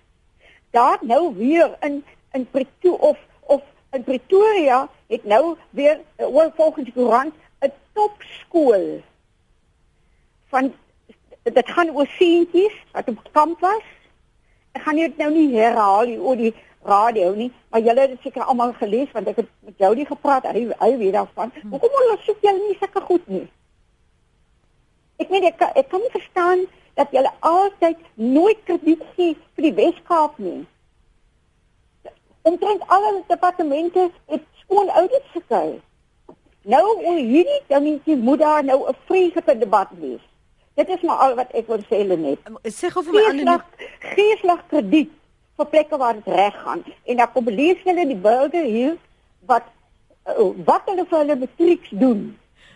[0.72, 2.04] Daar nou weer in
[2.34, 9.02] in Pretoria of of in Pretoria het nou weer uh, volgens die koerant 'n topskool
[10.56, 10.72] van
[11.44, 13.84] dit gaan oor seentjies wat op kamp was.
[14.76, 16.54] Ek gaan dit nou nie herhaal nie oor die
[16.86, 20.06] radio nie, maar julle het dit seker almal gelees want ek het met jou die
[20.06, 21.52] gepraat, hy hy weet daarvan.
[21.54, 21.74] Hmm.
[21.74, 23.46] Hoekom moet ons julle nie sulke goed nie?
[25.22, 26.66] Ek weet ek ek kan nie verstaan
[27.00, 30.62] dat julle altyd nooit krediet gee vir die Weskaap nie.
[32.46, 35.82] Omtrent alle departemente het skoon audits gekry.
[36.66, 40.24] Nou oor hierdie dingetjie moet daar nou 'n vreeslike debat wees.
[40.76, 42.50] Dit is maar al wat ek wil sê Lenet.
[42.68, 43.62] Sê gou vir my ander
[44.16, 45.14] geeslag krediet
[45.56, 48.98] vir plekke waar dit reg gaan en dan kom lees hulle die burger hier
[49.52, 49.70] wat
[50.28, 52.26] uh, wat hulle vir hulle matrieks doen.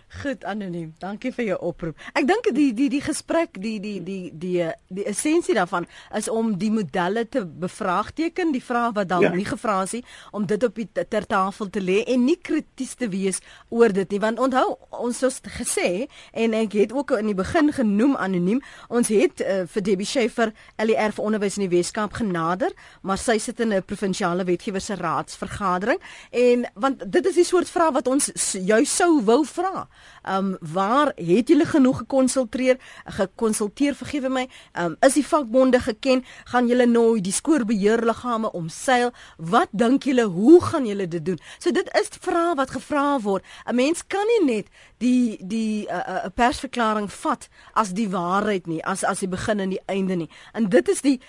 [0.10, 0.96] Goed anoniem.
[0.98, 2.00] Dankie vir jou oproep.
[2.18, 5.86] Ek dink die die die gesprek die die die die die essensie daarvan
[6.18, 9.32] is om die modelle te bevraagteken, die vrae wat dalk ja.
[9.38, 10.02] nie gevra is nie,
[10.34, 13.38] om dit op die ter tafel te lê en nie krities te wees
[13.70, 15.92] oor dit nie, want onthou ons het gesê
[16.34, 20.56] en ek het ook in die begin genoem anoniem, ons het uh, vir Debbie Scheffer
[20.82, 22.74] LER vir onderwys in die Weskaap genader,
[23.06, 26.02] maar sy sit in 'n provinsiale wetgewer se raadsvergadering
[26.34, 29.86] en want dit is die soort vrae wat ons juis sou wou vra
[30.24, 32.78] Ehm um, waar het julle genoeg gekonsulteer?
[33.06, 34.48] Gekonsulteer, vergewe my.
[34.72, 36.24] Ehm um, is die vakbonde geken?
[36.44, 39.12] Gaan julle nooi die skoorbeheerliggame omseil?
[39.38, 41.40] Wat dink julle hoe gaan julle dit doen?
[41.58, 43.46] So dit is vrae wat gevra word.
[43.66, 48.68] 'n Mens kan nie net die die 'n uh, uh, persverklaring vat as die waarheid
[48.68, 50.30] nie, as as die begin en die einde nie.
[50.54, 51.20] En dit is die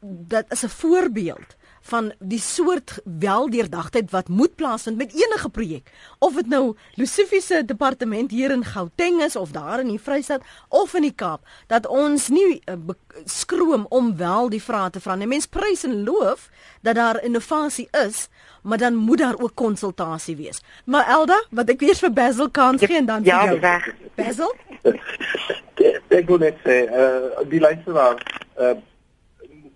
[0.00, 5.90] dat is 'n voorbeeld van die soort weldeurdagtheid wat moet plaasvind met enige projek.
[6.18, 10.42] Of dit nou Lucifi se departement hier in Gauteng is of daar in die Vrystaat
[10.68, 12.76] of in die Kaap, dat ons nie uh,
[13.24, 15.26] skroom om wel die vrae te vra nie.
[15.30, 16.48] Mense prys en loof
[16.82, 18.28] dat daar innovasie is,
[18.62, 20.60] maar dan moet daar ook konsultasie wees.
[20.84, 23.60] Maar Elda, wat ek weer vir Basil kan gee en dan ja, vir jou.
[23.60, 23.80] Ja,
[24.14, 24.54] Basil?
[26.20, 28.18] ek wil net sê, uh, die lyste waar
[28.60, 28.74] uh,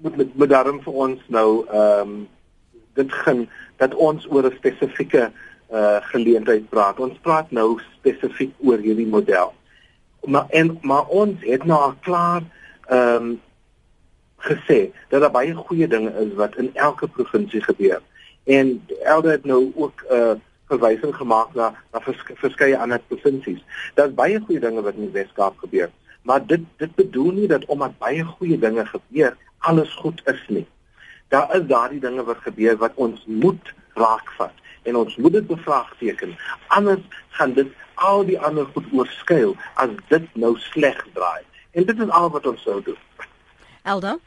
[0.04, 2.14] moet met, met daarom vir ons nou ehm um,
[2.94, 3.48] dit gaan
[3.82, 5.30] dat ons oor 'n spesifieke
[5.70, 7.00] uh geleentheid praat.
[7.00, 9.54] Ons praat nou spesifiek oor hierdie model.
[10.22, 12.42] Maar en maar ons het nou al klaar
[12.86, 13.40] ehm um,
[14.44, 18.02] gesê dat daar baie goeie dinge is wat in elke provinsie gebeur.
[18.44, 20.34] En elde het nou ook 'n uh,
[20.68, 23.64] verwysing gemaak na na vers, verskeie ander provinsies.
[23.94, 25.90] Daar's baie goeie dinge wat in die Weskaap gebeur.
[26.22, 29.36] Maar dit dit bedoel nie dat omdat baie goeie dinge gebeur,
[29.70, 30.66] alles goed is nie.
[31.32, 36.36] Daar is daardie dinge wat gebeur wat ons moet raakvat en ons moet dit bevraagteken.
[36.66, 41.42] Anders gaan dit al die ander goed oorskuil as dit nou sleg draai.
[41.70, 43.00] En dit is al wat ons sou doen.
[43.82, 44.18] Elda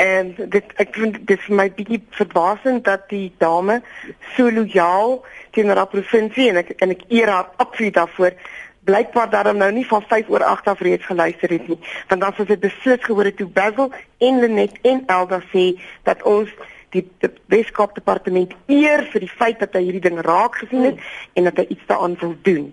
[0.00, 3.80] En dit ek vind dit vir my bietjie verbasend dat die dame
[4.36, 5.18] so lojaal
[5.56, 8.36] teenoor haar provinsie en ek en ek eer haar absoluut daarvoor
[8.90, 12.34] blykbaar daarom nou nie van 5 oor 8 af reeds geluister het nie want dan
[12.34, 15.66] sou dit beslis gehoor het toe Basil en Lenet en Elda sê
[16.08, 16.50] dat ons
[16.94, 21.02] die, die Weskaap departement eer vir die feit dat hy hierdie ding raak gesien het
[21.38, 22.70] en dat hy iets daaraan wil doen.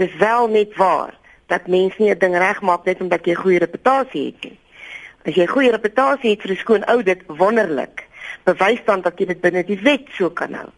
[0.00, 1.14] Dis wel net waar
[1.52, 4.58] dat mense nie 'n ding regmaak net omdat jy 'n goeie reputasie het nie.
[5.24, 8.06] As jy 'n goeie reputasie het vir 'n skoon audit, wonderlik.
[8.44, 10.70] Bewys dan dat jy dit binne die wet so kan hou.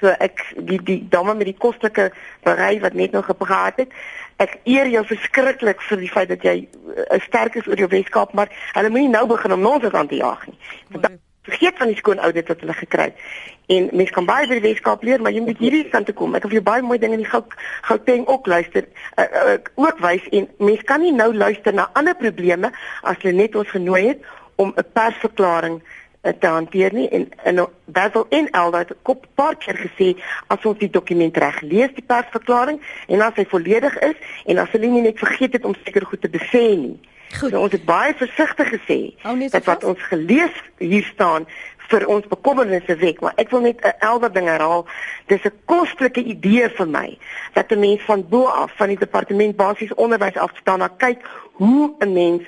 [0.00, 2.10] So ek die die dame met die kostelike
[2.46, 3.94] berei wat net nou gepraat het.
[4.38, 8.34] Ek eer jou verskriklik vir die feit dat jy uh, sterk is oor jou Weskaap,
[8.38, 10.58] maar hulle moenie nou begin om ons aan te jag nie.
[10.94, 13.28] Want vergeet van die skoon audit wat hulle gekry het.
[13.74, 16.36] En mense kan baie by die Weskaap leer, maar jy moet hierdie kant toe kom.
[16.36, 17.56] Ek het vir jou baie mooi dinge in die Goud
[17.88, 18.86] Gauteng ook luister.
[19.18, 22.70] Uh, uh, ook wys en mense kan nie nou luister na ander probleme
[23.02, 27.66] as hulle net ons genooi het om 'n persverklaring Eh, te hanteer nie en en
[27.84, 30.08] Basil en Elda het kop paar keer gesê
[30.46, 34.72] as ons die dokument reg lees die persverklaring en as hy volledig is en as
[34.74, 36.98] hulle nie net vergeet het om seker goed te besê nie.
[37.28, 37.50] Goed.
[37.52, 39.00] So ons het baie versigtig gesê
[39.52, 41.46] dat wat ons gelees hier staan
[41.88, 44.86] vir ons bekommernisse wek, maar ek wil net 'n elder ding herhaal.
[45.26, 47.18] Dis 'n kostelike idee vir my
[47.54, 51.20] dat 'n mens van bo af van die departement basies onderwys af staan na kyk
[51.52, 52.42] hoe 'n mens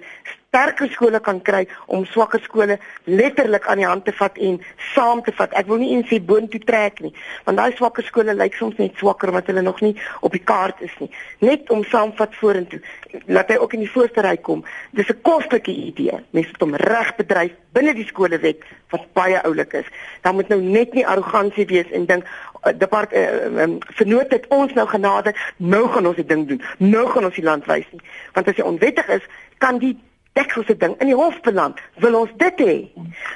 [0.50, 4.56] sterker skole kan kry om swakker skole letterlik aan die hand te vat en
[4.90, 5.52] saam te vat.
[5.54, 7.12] Ek wil nie eens sê boontoe trek nie,
[7.46, 9.94] want daai swakker skole lyk soms net swakker omdat hulle nog nie
[10.26, 11.10] op die kaart is nie.
[11.46, 12.80] Net om saamvat vorentoe.
[13.30, 14.64] Laat hy ook in die voorste ry kom.
[14.90, 16.18] Dis 'n kostelike idee.
[16.34, 18.58] Mense moet hom reg bedryf binne die skolewet
[18.90, 19.86] wat baie oulik is.
[20.22, 22.26] Dan moet nou net nie arrogansie wees en dink
[22.64, 26.62] eh, depart uh, um, vernoot het ons nou genade nou gaan ons die ding doen
[26.78, 28.02] nou gaan ons die land wys nie
[28.34, 29.22] want as jy onwettig is
[29.58, 29.96] kan die
[30.38, 31.80] dekselse ding in die hof beland.
[32.02, 32.78] Wil ons dit hê?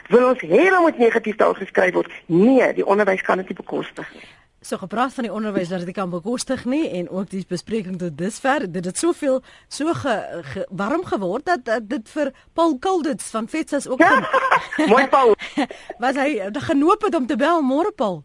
[0.09, 2.13] Wil ons hê dat moet negatief daar geskryf word?
[2.27, 4.27] Nee, die onderwys kan dit nie bekostig nie.
[4.65, 8.15] So gepraat van die onderwys dat dit kan bekostig nie en ook die bespreking tot
[8.17, 10.15] dusver, dit het soveel so ge,
[10.53, 14.25] ge, warm geword dat, dat dit vir Paul Kuldits van Fetsas ook ja,
[14.93, 15.35] Mooi Paul.
[16.03, 18.23] Was hy genoop het om te bel môre Paul?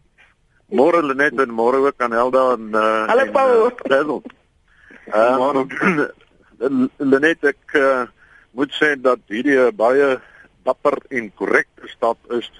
[0.72, 4.22] Môre Lenet en môre ook aan Helda en uh Hallo Paul.
[5.12, 5.64] Uh,
[7.12, 8.06] Lenet ek uh,
[8.50, 10.20] moet sê dat hierdie 'n baie
[10.62, 12.50] dapper en korrekte stap is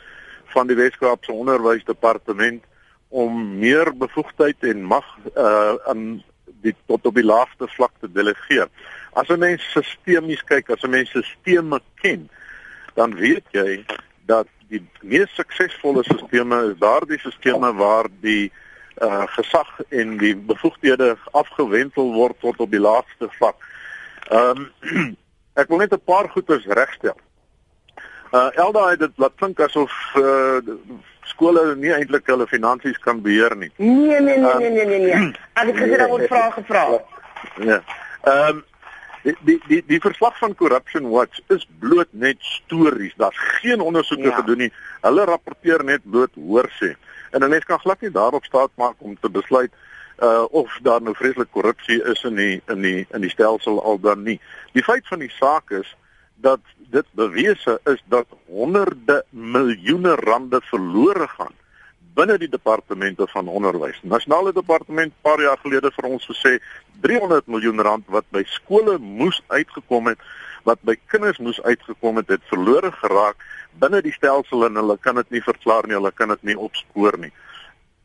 [0.44, 2.64] van die Weskaapse Onderwysdepartement
[3.08, 6.22] om meer bevoegdheid en mag uh aan
[6.62, 8.68] die tot op die laagste vlak te delegeer.
[9.12, 12.28] As 'n mens sistemies kyk, as 'n mens sisteme ken,
[12.94, 13.84] dan weet jy
[14.26, 18.52] dat die mees suksesvolle sisteme is daardie sisteme waar die
[19.02, 23.56] uh gesag en die bevoegdhede afgewentel word tot op die laagste vlak.
[24.28, 25.16] Ehm um,
[25.54, 27.16] Ek wil net 'n paar goeders regstel.
[28.32, 30.60] Uh Elda het dit laat klink asof uh
[31.22, 33.70] skole nie eintlik hulle finansies kan beheer nie.
[33.76, 35.14] Nee nee nee nee nee nee.
[35.14, 35.32] nee.
[35.54, 36.84] Ek het gesê daar word vrae gevra.
[37.58, 37.82] Ja.
[38.22, 38.64] Ehm um,
[39.22, 43.14] die, die die die verslag van Corruption Watch is bloot net stories.
[43.16, 44.34] Daar's geen ondersoeke ja.
[44.34, 44.72] gedoen nie.
[45.00, 46.94] Hulle rapporteer net bloot hoorsê.
[47.30, 49.72] En 'n mens kan glad nie daarop staat maak om te besluit
[50.20, 54.00] uh of daar nou vreeslik korrupsie is in die in die in die stelsel al
[54.00, 54.40] dan nie.
[54.72, 55.96] Die feit van die saak is
[56.36, 61.56] dat dit bewese is dat honderde miljoene rande verlore gaan
[62.14, 64.00] binne die departemente van onderwys.
[64.02, 66.58] Nasionale departement paar jaar gelede vir ons gesê
[67.00, 70.18] 300 miljoen rand wat by skole moes uitgekom het,
[70.68, 73.40] wat by kinders moes uitgekom het, het verlore geraak
[73.80, 77.16] binne die stelsel en hulle kan dit nie verklaar nie, hulle kan dit nie opspoor
[77.22, 77.32] nie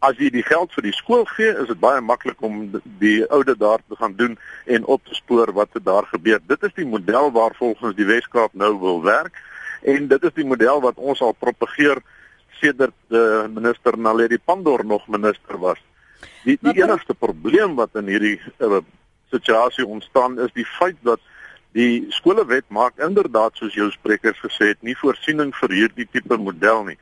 [0.05, 2.67] as jy die geld vir die skool gee, is dit baie maklik om
[3.01, 6.41] die oude daar te gaan doen en op te spoor wat het daar gebeur.
[6.47, 9.37] Dit is die model waar volgens die Weskaap nou wil werk
[9.81, 12.01] en dit is die model wat ons al propageer
[12.59, 15.81] sedert uh, minister Naledi Pandor nog minister was.
[16.45, 18.81] Die die enigste probleem wat in hierdie uh,
[19.33, 21.21] situasie ontstaan is die feit dat
[21.75, 26.85] die skolewet maak inderdaad soos jou sprekers gesê het nie voorsiening vir hierdie tipe model
[26.91, 26.97] nie.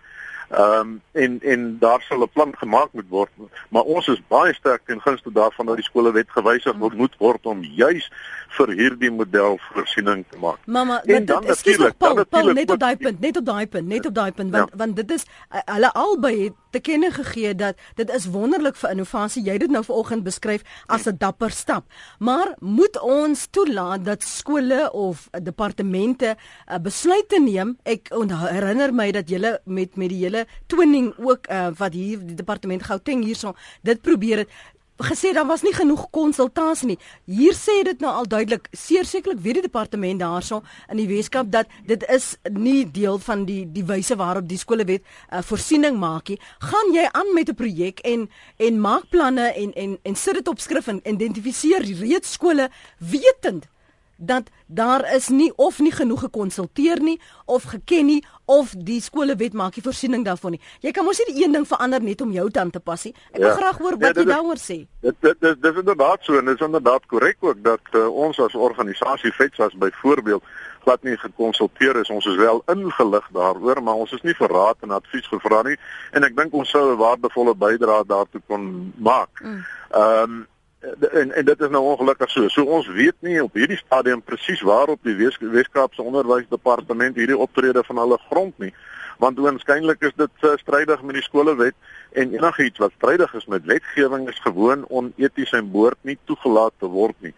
[0.53, 3.29] Ehm um, en en daar sal 'n plan gemaak moet word,
[3.69, 7.45] maar ons is baie sterk ten gunste daarvan dat die skolewet gewysig word moet word
[7.45, 8.11] om juis
[8.47, 10.59] vir hierdie model voorsiening te maak.
[10.65, 14.05] Mamma, dit is skielik Paul, Paul net op daai punt, net op daai punt, net
[14.05, 14.77] op daai punt want ja.
[14.77, 19.43] want dit is hulle albei het te kenne gegee dat dit is wonderlik vir innovasie.
[19.45, 21.85] Jy het dit nou vanoggend beskryf as 'n dapper stap.
[22.19, 27.77] Maar moet ons toelaat dat skole of departemente uh, besluite neem?
[27.83, 32.35] Ek herinner my dat jy met met die hele twinning ook uh, wat hier die
[32.35, 34.49] departement Gauteng hierso dit probeer het
[35.01, 36.97] gesê daar was nie genoeg konsultasie nie.
[37.25, 41.67] Hier sê dit nou al duidelik, sekerlik weet die departement daarso in die Weskaap dat
[41.87, 46.39] dit is nie deel van die die wyse waarop die skolewet uh, voorsiening maak nie.
[46.59, 50.47] Gaan jy aan met 'n projek en en maak planne en en en sit dit
[50.47, 53.67] op skrif en identifiseer reeds skole wetend
[54.17, 59.53] dat daar is nie of nie genoeg gekonsulteer nie of geken nie of die skolewet
[59.53, 60.61] maak nie voorsiening daarvan nie.
[60.81, 63.13] Jy kan mos nie die een ding verander net om jou dan te pas nie.
[63.31, 63.55] Ek wil ja.
[63.55, 64.79] graag hoor wat ja, jy daaroor sê.
[65.05, 68.39] Dit dit dit dis inderdaad so en dit is inderdaad korrek ook dat uh, ons
[68.39, 70.43] as organisasie FETSAS byvoorbeeld
[70.83, 72.09] glad nie gekonsulteer is.
[72.11, 75.77] Ons is wel ingelig daaroor, maar ons is nie vir raad en advies gevra nie
[76.11, 79.31] en ek dink ons sou 'n waardevolle bydrae daartoe kon maak.
[79.41, 79.61] Mm.
[79.91, 80.41] Ehm mm.
[80.41, 80.51] um,
[81.11, 82.47] en en dit is nou ongelukkig so.
[82.47, 87.83] So ons weet nie op hierdie stadium presies waarop die Wes Weskaapse Onderwysdepartement hierdie optrede
[87.87, 88.73] van hulle grond nie.
[89.21, 91.75] Want waarskynlik is dit uh, strydig met die skolewet
[92.11, 96.89] en enigiets wat strydig is met wetgewing is gewoon oneties en behoort nie toegelaat te
[96.91, 97.33] word nie.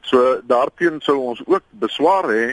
[0.00, 2.46] So daarteen sou ons ook beswaar hê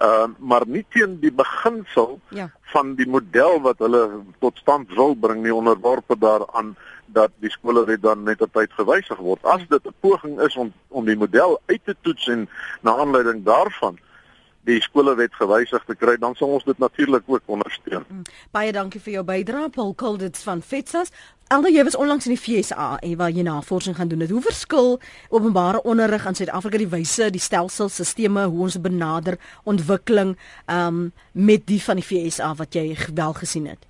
[0.00, 2.48] uh, maar nie teen die beginsel ja.
[2.72, 4.04] van die model wat hulle
[4.40, 6.74] tot stand wil bring nie onderworpe daaraan
[7.12, 9.44] dat die skole net dan net op tyd gewysig word.
[9.44, 12.48] As dit 'n poging is om om die model uit te toets en
[12.80, 13.98] na aanleiding daarvan
[14.68, 18.04] die skolewet gewysig te kry, dan sal ons dit natuurlik ook ondersteun.
[18.08, 18.22] Mm.
[18.52, 21.12] Baie dankie vir jou bydrae, Paul Kulditz van Fetsas.
[21.50, 24.42] Alhoewel jy was onlangs in die FSA en waar jy navorsing gaan doen het, hoe
[24.44, 25.00] verskil
[25.34, 30.36] openbare onderrig in Suid-Afrika die wyse, die stelsels, sisteme, hoe ons benader ontwikkeling
[30.70, 33.89] um met die van die FSA wat jy wel gesien het?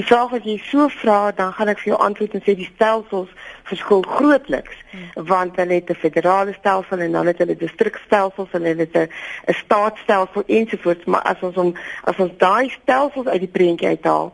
[0.00, 2.68] Die vraag wat jy so vra, dan gaan ek vir jou antwoord en sê die
[2.70, 3.28] stelsels
[3.68, 5.26] verskil grootliks hmm.
[5.28, 9.52] want hulle het 'n federale stelsel en dan het hulle distrikstelsels en hulle het 'n
[9.60, 11.74] staatsstelsel ensovoorts, maar as ons om
[12.08, 14.32] as ons daai stelsels uit die prentjie uithaal,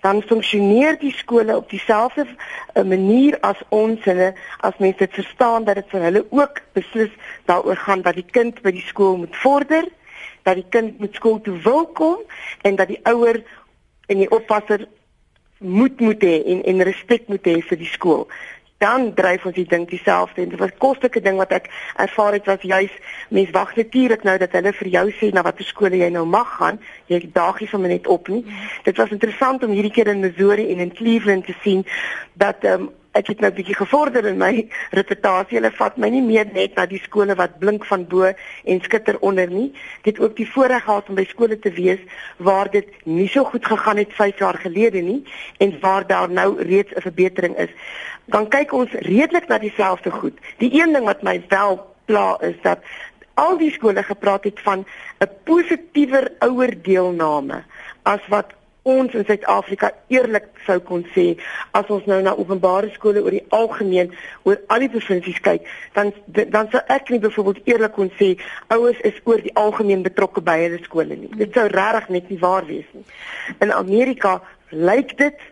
[0.00, 5.64] dan funksioneer die skole op dieselfde eh, manier as ons hulle as mense dit verstaan
[5.64, 9.36] dat dit vir hulle ook beslis daaroor gaan dat die kind by die skool moet
[9.36, 9.88] vorder
[10.42, 12.20] dat die kind moet skool toe wil kom
[12.62, 13.40] en dat die ouer
[14.06, 14.86] en die oppasser
[15.58, 18.26] moet moet hê en en respek moet hê vir die skool.
[18.78, 22.44] Dan dryf ons die ding dieselfde en dit was koslike ding wat ek ervaar het
[22.44, 22.92] was juis
[23.32, 26.50] mense wag natuurlik nou dat hulle vir jou sê na watter skole jy nou mag
[26.58, 26.80] gaan.
[27.08, 28.44] Jy daagies om net op nie.
[28.84, 31.86] Dit was interessant om hierdie keer in Missouri en in Cleveland te sien
[32.34, 35.58] dat um, ek het nou 'n bietjie gevorder in my reputasie.
[35.58, 38.32] Hulle vat my nie meer net na die skole wat blink van bo
[38.64, 39.72] en skitter onder nie.
[40.02, 42.00] Dit ook die voorreg gehad om by skole te wees
[42.36, 45.24] waar dit nie so goed gegaan het 5 jaar gelede nie
[45.58, 47.70] en waar daar nou reeds 'n verbetering is.
[48.24, 50.38] Dan kyk ons redelik na dieselfde goed.
[50.58, 52.78] Die een ding wat my wel pla is dat
[53.34, 54.84] al die skole gepraat het van
[55.20, 57.64] 'n positiewer ouer deelname
[58.02, 58.55] as wat
[58.86, 61.26] ons in Suid-Afrika eerlik sou kon sê
[61.78, 64.12] as ons nou na openbare skole oor die algemeen
[64.46, 65.66] oor al die provinsies kyk
[65.98, 66.12] dan
[66.54, 68.32] dan sou ek nie byvoorbeeld eerlik kon sê
[68.76, 71.32] ouers is oor die algemeen betrokke by hulle skole nie.
[71.42, 73.04] Dit sou regtig net nie waar wees nie.
[73.64, 74.38] In Amerika
[74.70, 75.46] lyk dit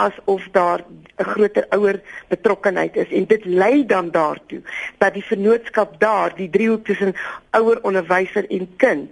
[0.00, 0.80] asof daar
[1.18, 4.62] 'n groter ouer betrokkenheid is en dit lei dan daartoe
[4.98, 7.14] dat die vennootskap daar die driehoek tussen
[7.50, 9.10] ouer onderwyser en kind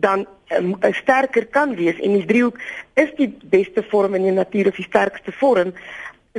[0.00, 0.26] dan
[0.58, 2.58] um, sterker kan wees en die driehoek
[2.94, 5.74] is die beste vorm in die natuur of die sterkste vorm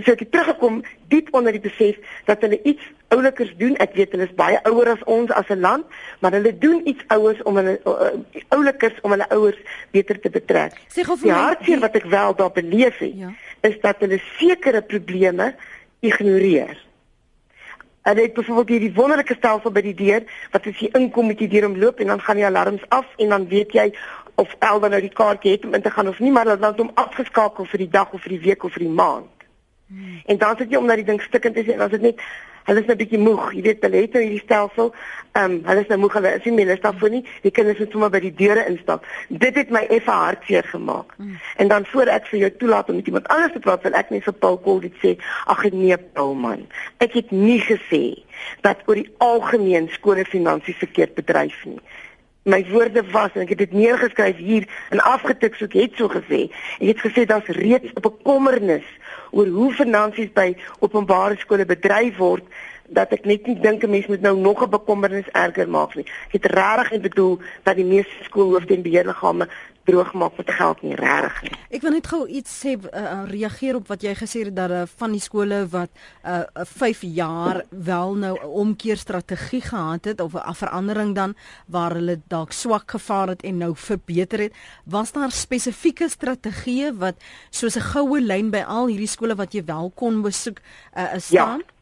[0.04, 1.96] so ek het teruggekom diep onder die besef
[2.28, 2.84] dat hulle iets
[3.16, 3.78] oulikers doen.
[3.80, 5.86] Ek weet hulle is baie ouer as ons as 'n land,
[6.20, 8.12] maar hulle doen iets ouers om hulle uh,
[8.50, 9.60] oulikers om hulle ouers
[9.92, 10.76] beter te betrek.
[10.94, 13.32] Die hartseer wat ek wel daar beleef het, ja.
[13.62, 15.56] is dat hulle sekere probleme
[16.00, 16.76] ignoreer.
[18.06, 21.50] Hulle het byvoorbeeld hierdie wonderlike stelsel by die deur wat as jy inkom met die
[21.50, 23.88] deur omloop en dan gaan die alarms af en dan weet jy
[24.36, 26.84] of Elda nou die kaartjie het om in te gaan of nie, maar dan word
[26.84, 29.48] hom afgeskakel vir die dag of vir die week of vir die maand.
[29.88, 30.20] Hmm.
[30.26, 32.22] En dan sit jy om na die ding stikkend sê en dan is dit net
[32.66, 34.94] hulle is 'n bietjie moeg, jy weet, hulle het nou hierdie stelsel.
[35.36, 37.24] Ehm um, hulle is nou moeg, hulle is nie meer lus daarvoor nie.
[37.44, 39.06] Die kinders moet sommer by die deure instap.
[39.30, 41.14] Dit het my effe hartseer gemaak.
[41.18, 41.38] Hmm.
[41.58, 44.10] En dan voor ek vir jou toelaat om met iemand anders te praat, wil ek
[44.10, 45.18] net vir Paul Kol dit sê.
[45.46, 46.66] Ag nee, Paul man.
[46.98, 48.24] Ek het nie gesê
[48.62, 51.82] dat oor die algemeen skole finansies verkeerd bedryf nie
[52.46, 56.12] my woorde was en ek het dit neergeskryf hier en afgetik so ek het so
[56.14, 56.44] gesê.
[56.78, 58.86] Ek het gesê daar's reeds 'n bekommernis
[59.36, 62.48] oor hoe finansies by openbare skole bedryf word
[62.96, 66.06] dat ek net nie dink 'n mens moet nou nog 'n bekommernis erger maak nie.
[66.28, 69.48] Ek het regtig bedoel dat die meeste skoolhoofde en beheerliggame
[69.86, 71.52] droog maak met geld nie regtig nie.
[71.78, 74.84] Ek wil net gou iets sê uh, reageer op wat jy gesê het dat uh,
[75.00, 75.92] van die skole wat
[76.26, 81.36] uh, 5 jaar wel nou 'n omkeerstrategie gehad het of 'n verandering dan
[81.68, 87.16] waar hulle dalk swak gevaar het en nou verbeter het, was daar spesifieke strategieë wat
[87.50, 90.60] soos 'n goue lyn by al hierdie skole wat jy wel kon besoek
[90.98, 91.60] uh, staan?
[91.60, 91.76] Ja.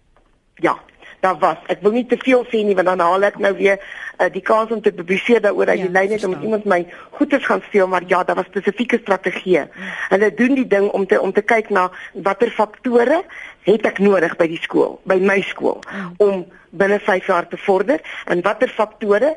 [0.56, 0.78] Ja,
[1.24, 1.60] daar was.
[1.72, 4.44] Ek wil nie te veel sê nie want dan haal ek nou weer uh, die
[4.44, 6.82] kans om te publiseer daaroor dat ja, jy lyn het om iemand my
[7.18, 9.64] goeders gaan steel, maar ja, daar was spesifieke strategieë.
[10.12, 11.88] Hulle doen die ding om te om te kyk na
[12.28, 13.22] watter faktore
[13.64, 16.10] het ek nodig by die skool, by my skool ja.
[16.26, 16.44] om
[16.74, 19.36] binne 5 jaar te vorder en watter faktore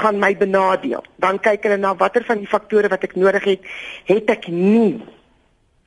[0.00, 1.04] gaan my benadeel.
[1.20, 3.68] Dan kyk hulle na watter van die faktore wat ek nodig het,
[4.08, 4.94] het ek nie.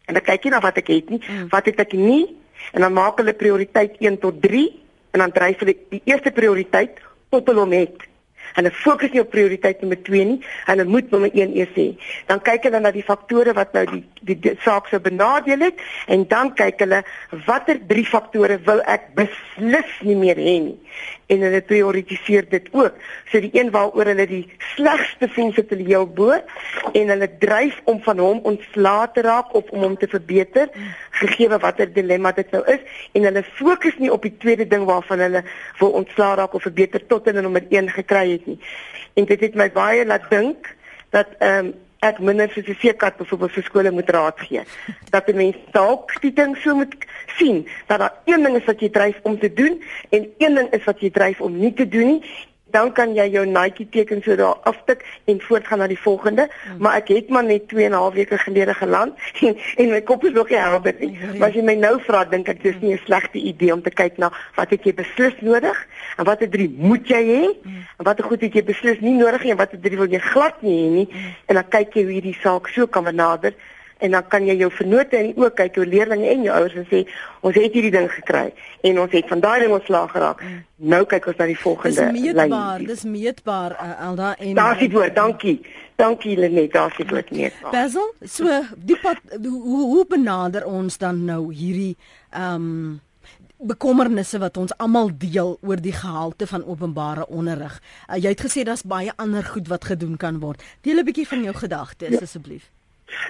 [0.05, 1.49] En dan kyk jy na wat ek het nie, mm.
[1.53, 2.27] wat het ek nie
[2.75, 4.67] en dan maak hulle prioriteit 1 tot 3
[5.11, 8.05] en dan dryf hulle die eerste prioriteit tot hulle hom het.
[8.55, 11.87] Hulle fokus nie op prioriteit nommer 2 nie, hulle moet nommer 1 eers hê.
[12.29, 15.83] Dan kyk hulle na die faktore wat nou die die, die saak sou benadeel het
[16.09, 17.03] en dan kyk hulle
[17.45, 20.77] watter drie faktore wil ek beslis nie meer hê nie
[21.29, 22.95] en hulle prioritiseer dit ook.
[23.29, 27.77] So die een waaroor hulle die slegste voel sit hulle heel bo en hulle dryf
[27.91, 30.71] om van hom ontslae te raak of om hom te verbeter
[31.21, 35.21] gegee watter dilemma dit nou is en hulle fokus nie op die tweede ding waarvan
[35.25, 35.43] hulle
[35.81, 38.57] wil ontslae raak of verbeter tot hulle nommer 1 gekry het nie.
[39.13, 40.73] En dit het my baie laat dink
[41.13, 44.61] dat ehm um, ek minder soos 'n seekat byvoorbeeld vir skole moet raad gee.
[45.09, 46.95] Dat die mense dalk die ding so moet
[47.37, 50.69] sien dat daar een ding is wat jy dryf om te doen en een ding
[50.71, 52.23] is wat jy dryf om nie te doen nie
[52.71, 56.47] dan kan jy jou Nike teken so daar aftik en voortgaan na die volgende.
[56.49, 56.77] Hmm.
[56.83, 59.13] Maar ek het maar net 2 en 'n half weke gelede geland
[59.47, 61.17] en, en my kop is nog nie helder nie.
[61.37, 63.89] Maar as jy my nou vra, dink ek dis nie 'n slegte idee om te
[63.89, 67.85] kyk na wat het jy beslis nodig en watter drie moet jy hê hmm.
[67.97, 70.61] en watter goed het jy beslis nie nodig nie en watter drie wil jy glad
[70.61, 71.07] nie hê nie.
[71.11, 71.35] Hmm.
[71.45, 73.53] En dan kyk jy hoe hierdie saak so kan benader
[73.99, 76.75] en dan kan jy jou vennote in die oë kyk, jou leerlinge en jou ouers
[76.79, 77.01] en sê
[77.45, 78.45] ons het hierdie ding gekry
[78.87, 80.43] en ons het van daai ding ontslaag geraak.
[80.43, 80.61] Mm.
[80.93, 82.15] Nou kyk ons na die volgende lyn.
[82.15, 85.59] Dis meetbaar, dis meetbaar uh, Alda en Daar's die woord, dankie.
[85.99, 87.75] Dankie Lenet, daar's die woord meetbaar.
[87.75, 91.95] Basil, so die pad, hoe, hoe benader ons dan nou hierdie
[92.31, 92.97] ehm um,
[93.59, 97.81] bekommernisse wat ons almal deel oor die gehalte van openbare onderrig.
[98.07, 100.63] Uh, jy het gesê daar's baie ander goed wat gedoen kan word.
[100.87, 102.23] Deel 'n bietjie van jou gedagtes ja.
[102.23, 102.71] asseblief.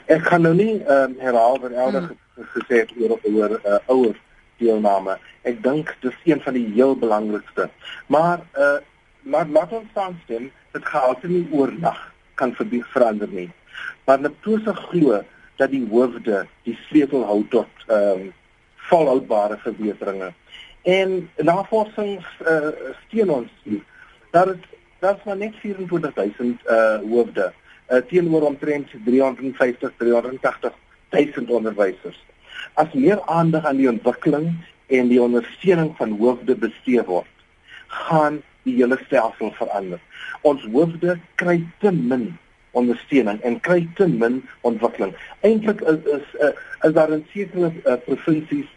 [0.06, 2.48] Ek gaan nou nie ehm um, herhaal wat Elder hmm.
[2.56, 4.16] gesê het oor oor uh, ouer
[4.58, 5.18] deelname.
[5.48, 7.70] Ek dink dis een van die heel belangrikste.
[8.08, 8.78] Maar uh
[9.30, 12.00] laat laat ons staan dit gaan nie oornag
[12.34, 13.50] kan verbied verander nie.
[14.06, 15.22] Maar net toe se glo
[15.56, 18.34] dat die hoofde die sleutel hou tot ehm um,
[18.90, 20.34] volhoudbare verbeteringe.
[20.82, 22.72] En navorsing uh,
[23.06, 23.84] steun ons nie.
[24.32, 24.64] Daar is
[25.00, 27.54] daar is maar net 24000 uh hoofde
[27.90, 30.74] uh, teenoor omtrent 350 380
[31.10, 32.20] duisend onderwysers.
[32.74, 34.52] As meer aandag aan die ontwikkeling
[34.88, 37.30] en die ondersteuning van hoofde bestee word,
[37.88, 40.02] gaan die hele stelsel verander.
[40.42, 42.30] Ons hoofde kry te min
[42.78, 45.16] ondersteuning en kry te min ontwikkeling.
[45.42, 46.54] Eintlik is is uh,
[46.86, 48.70] is daar in sekere uh, provinsies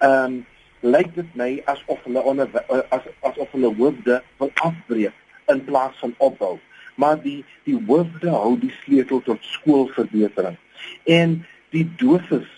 [0.00, 0.38] ehm um,
[0.80, 5.12] lyk dit my asof hulle onder uh, as asof hulle hoofde wil afbreek
[5.52, 6.54] in plaas van opbou
[7.00, 10.56] maar die die hoofde hou die sleutel tot skoolverbetering.
[11.04, 11.40] En
[11.74, 12.48] die dosis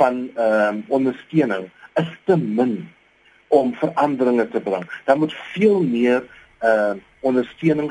[0.00, 1.68] van ehm um, ondersteuning
[2.02, 2.74] is te min
[3.48, 4.84] om veranderinge te bring.
[5.04, 6.22] Daar moet veel meer
[6.58, 7.90] ehm uh, ondersteuning,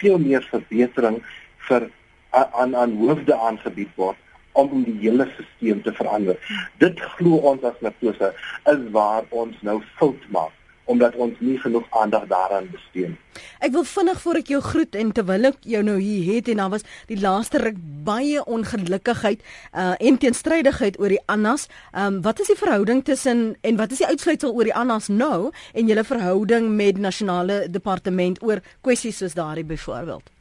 [0.00, 1.22] veel meer verbetering
[1.68, 1.88] vir
[2.30, 4.16] aan aan hoofde aangebied word
[4.52, 6.38] om die hele stelsel te verander.
[6.82, 8.30] Dit glo ons as Natose
[8.74, 10.57] is waar ons nou fout maak
[10.88, 13.18] omdat ons nie genoeg aandag daaraan bestee nie.
[13.60, 16.62] Ek wil vinnig voor ek jou groet en terwyl ek jou nou hier het en
[16.62, 17.76] dan was die laaste ruk
[18.06, 21.68] baie ongelukkigheid uh, en teenstrydigheid oor die Annas.
[21.92, 25.10] Ehm um, wat is die verhouding tussen en wat is die uitsluitsel oor die Annas
[25.12, 30.32] nou en julle verhouding met nasionale departement oor kwessies soos daardie byvoorbeeld?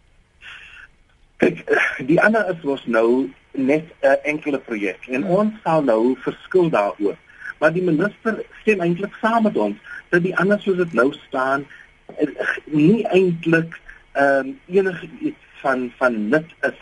[1.37, 1.61] Kyk,
[2.07, 5.31] die ander is was nou net 'n uh, enkele projek en hmm.
[5.31, 7.17] ons sal nou verskil daaroor.
[7.59, 9.77] Maar die minister stem eintlik saam met ons
[10.10, 11.66] dat die ander soos dit nou staan
[12.18, 12.30] eh,
[12.66, 13.80] nie eintlik
[14.18, 16.80] ehm um, enige iets van van nut is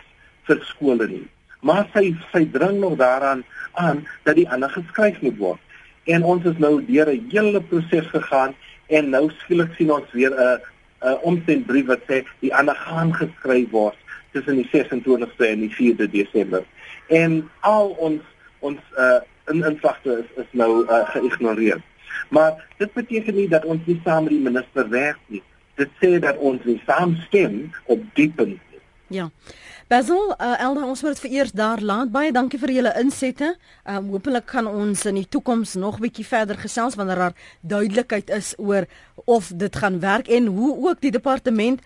[0.48, 1.26] vir skole nie.
[1.60, 5.60] Maar sy sy dring nog daaraan aan dat die ander geskryf moet word.
[6.04, 8.54] En ons is nou deur 'n hele proses gegaan
[8.86, 10.60] en nou skielik sien ons weer 'n
[11.02, 13.96] 'n omsendbrief wat sê die ander gaan geskryf word
[14.32, 16.64] tussen die 26ste en die 4de Desember.
[17.08, 18.22] En al ons
[18.58, 21.80] ons uh in invagte is is nou uh, geïgnoreer.
[22.28, 25.42] Maar dit beteken nie dat ons nie saam met die minister werk nie.
[25.76, 28.80] Dit sê dat ons nie saamstem op die punt nie.
[29.08, 29.30] Ja.
[29.86, 32.10] Basil, uh, Elda, ons moet vir eers daar laat.
[32.10, 33.52] Baie dankie vir julle insette.
[33.86, 38.54] Um hopelik kan ons in die toekoms nog bietjie verder gesels wanneer daar duidelikheid is
[38.58, 38.88] oor
[39.30, 41.84] of dit gaan werk en hoe ook die departement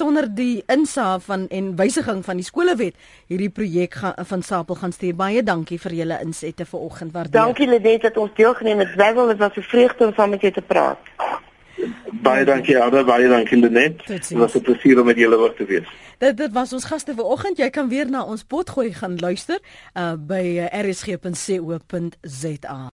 [0.00, 2.94] sonder die insaag van en wysiging van die skolewet
[3.26, 5.14] hierdie projek van Sapel gaan stuur.
[5.16, 7.12] Baie dankie vir julle insette vanoggend.
[7.12, 7.40] Waardeer.
[7.40, 8.94] Dankie Lenet dat ons deelgeneem het.
[8.94, 10.98] Wel, dit was 'n vreugde om saam met jou te praat.
[12.22, 14.06] Baie dankie Ada, baie dankie Lenet.
[14.06, 15.88] Dit was 'n plesier om met julle oor te wees.
[16.18, 17.56] Dit dit was ons gaste vanoggend.
[17.56, 19.58] Jy kan weer na ons potgooi gaan luister
[19.94, 22.80] uh, by uh, rsg.co.za.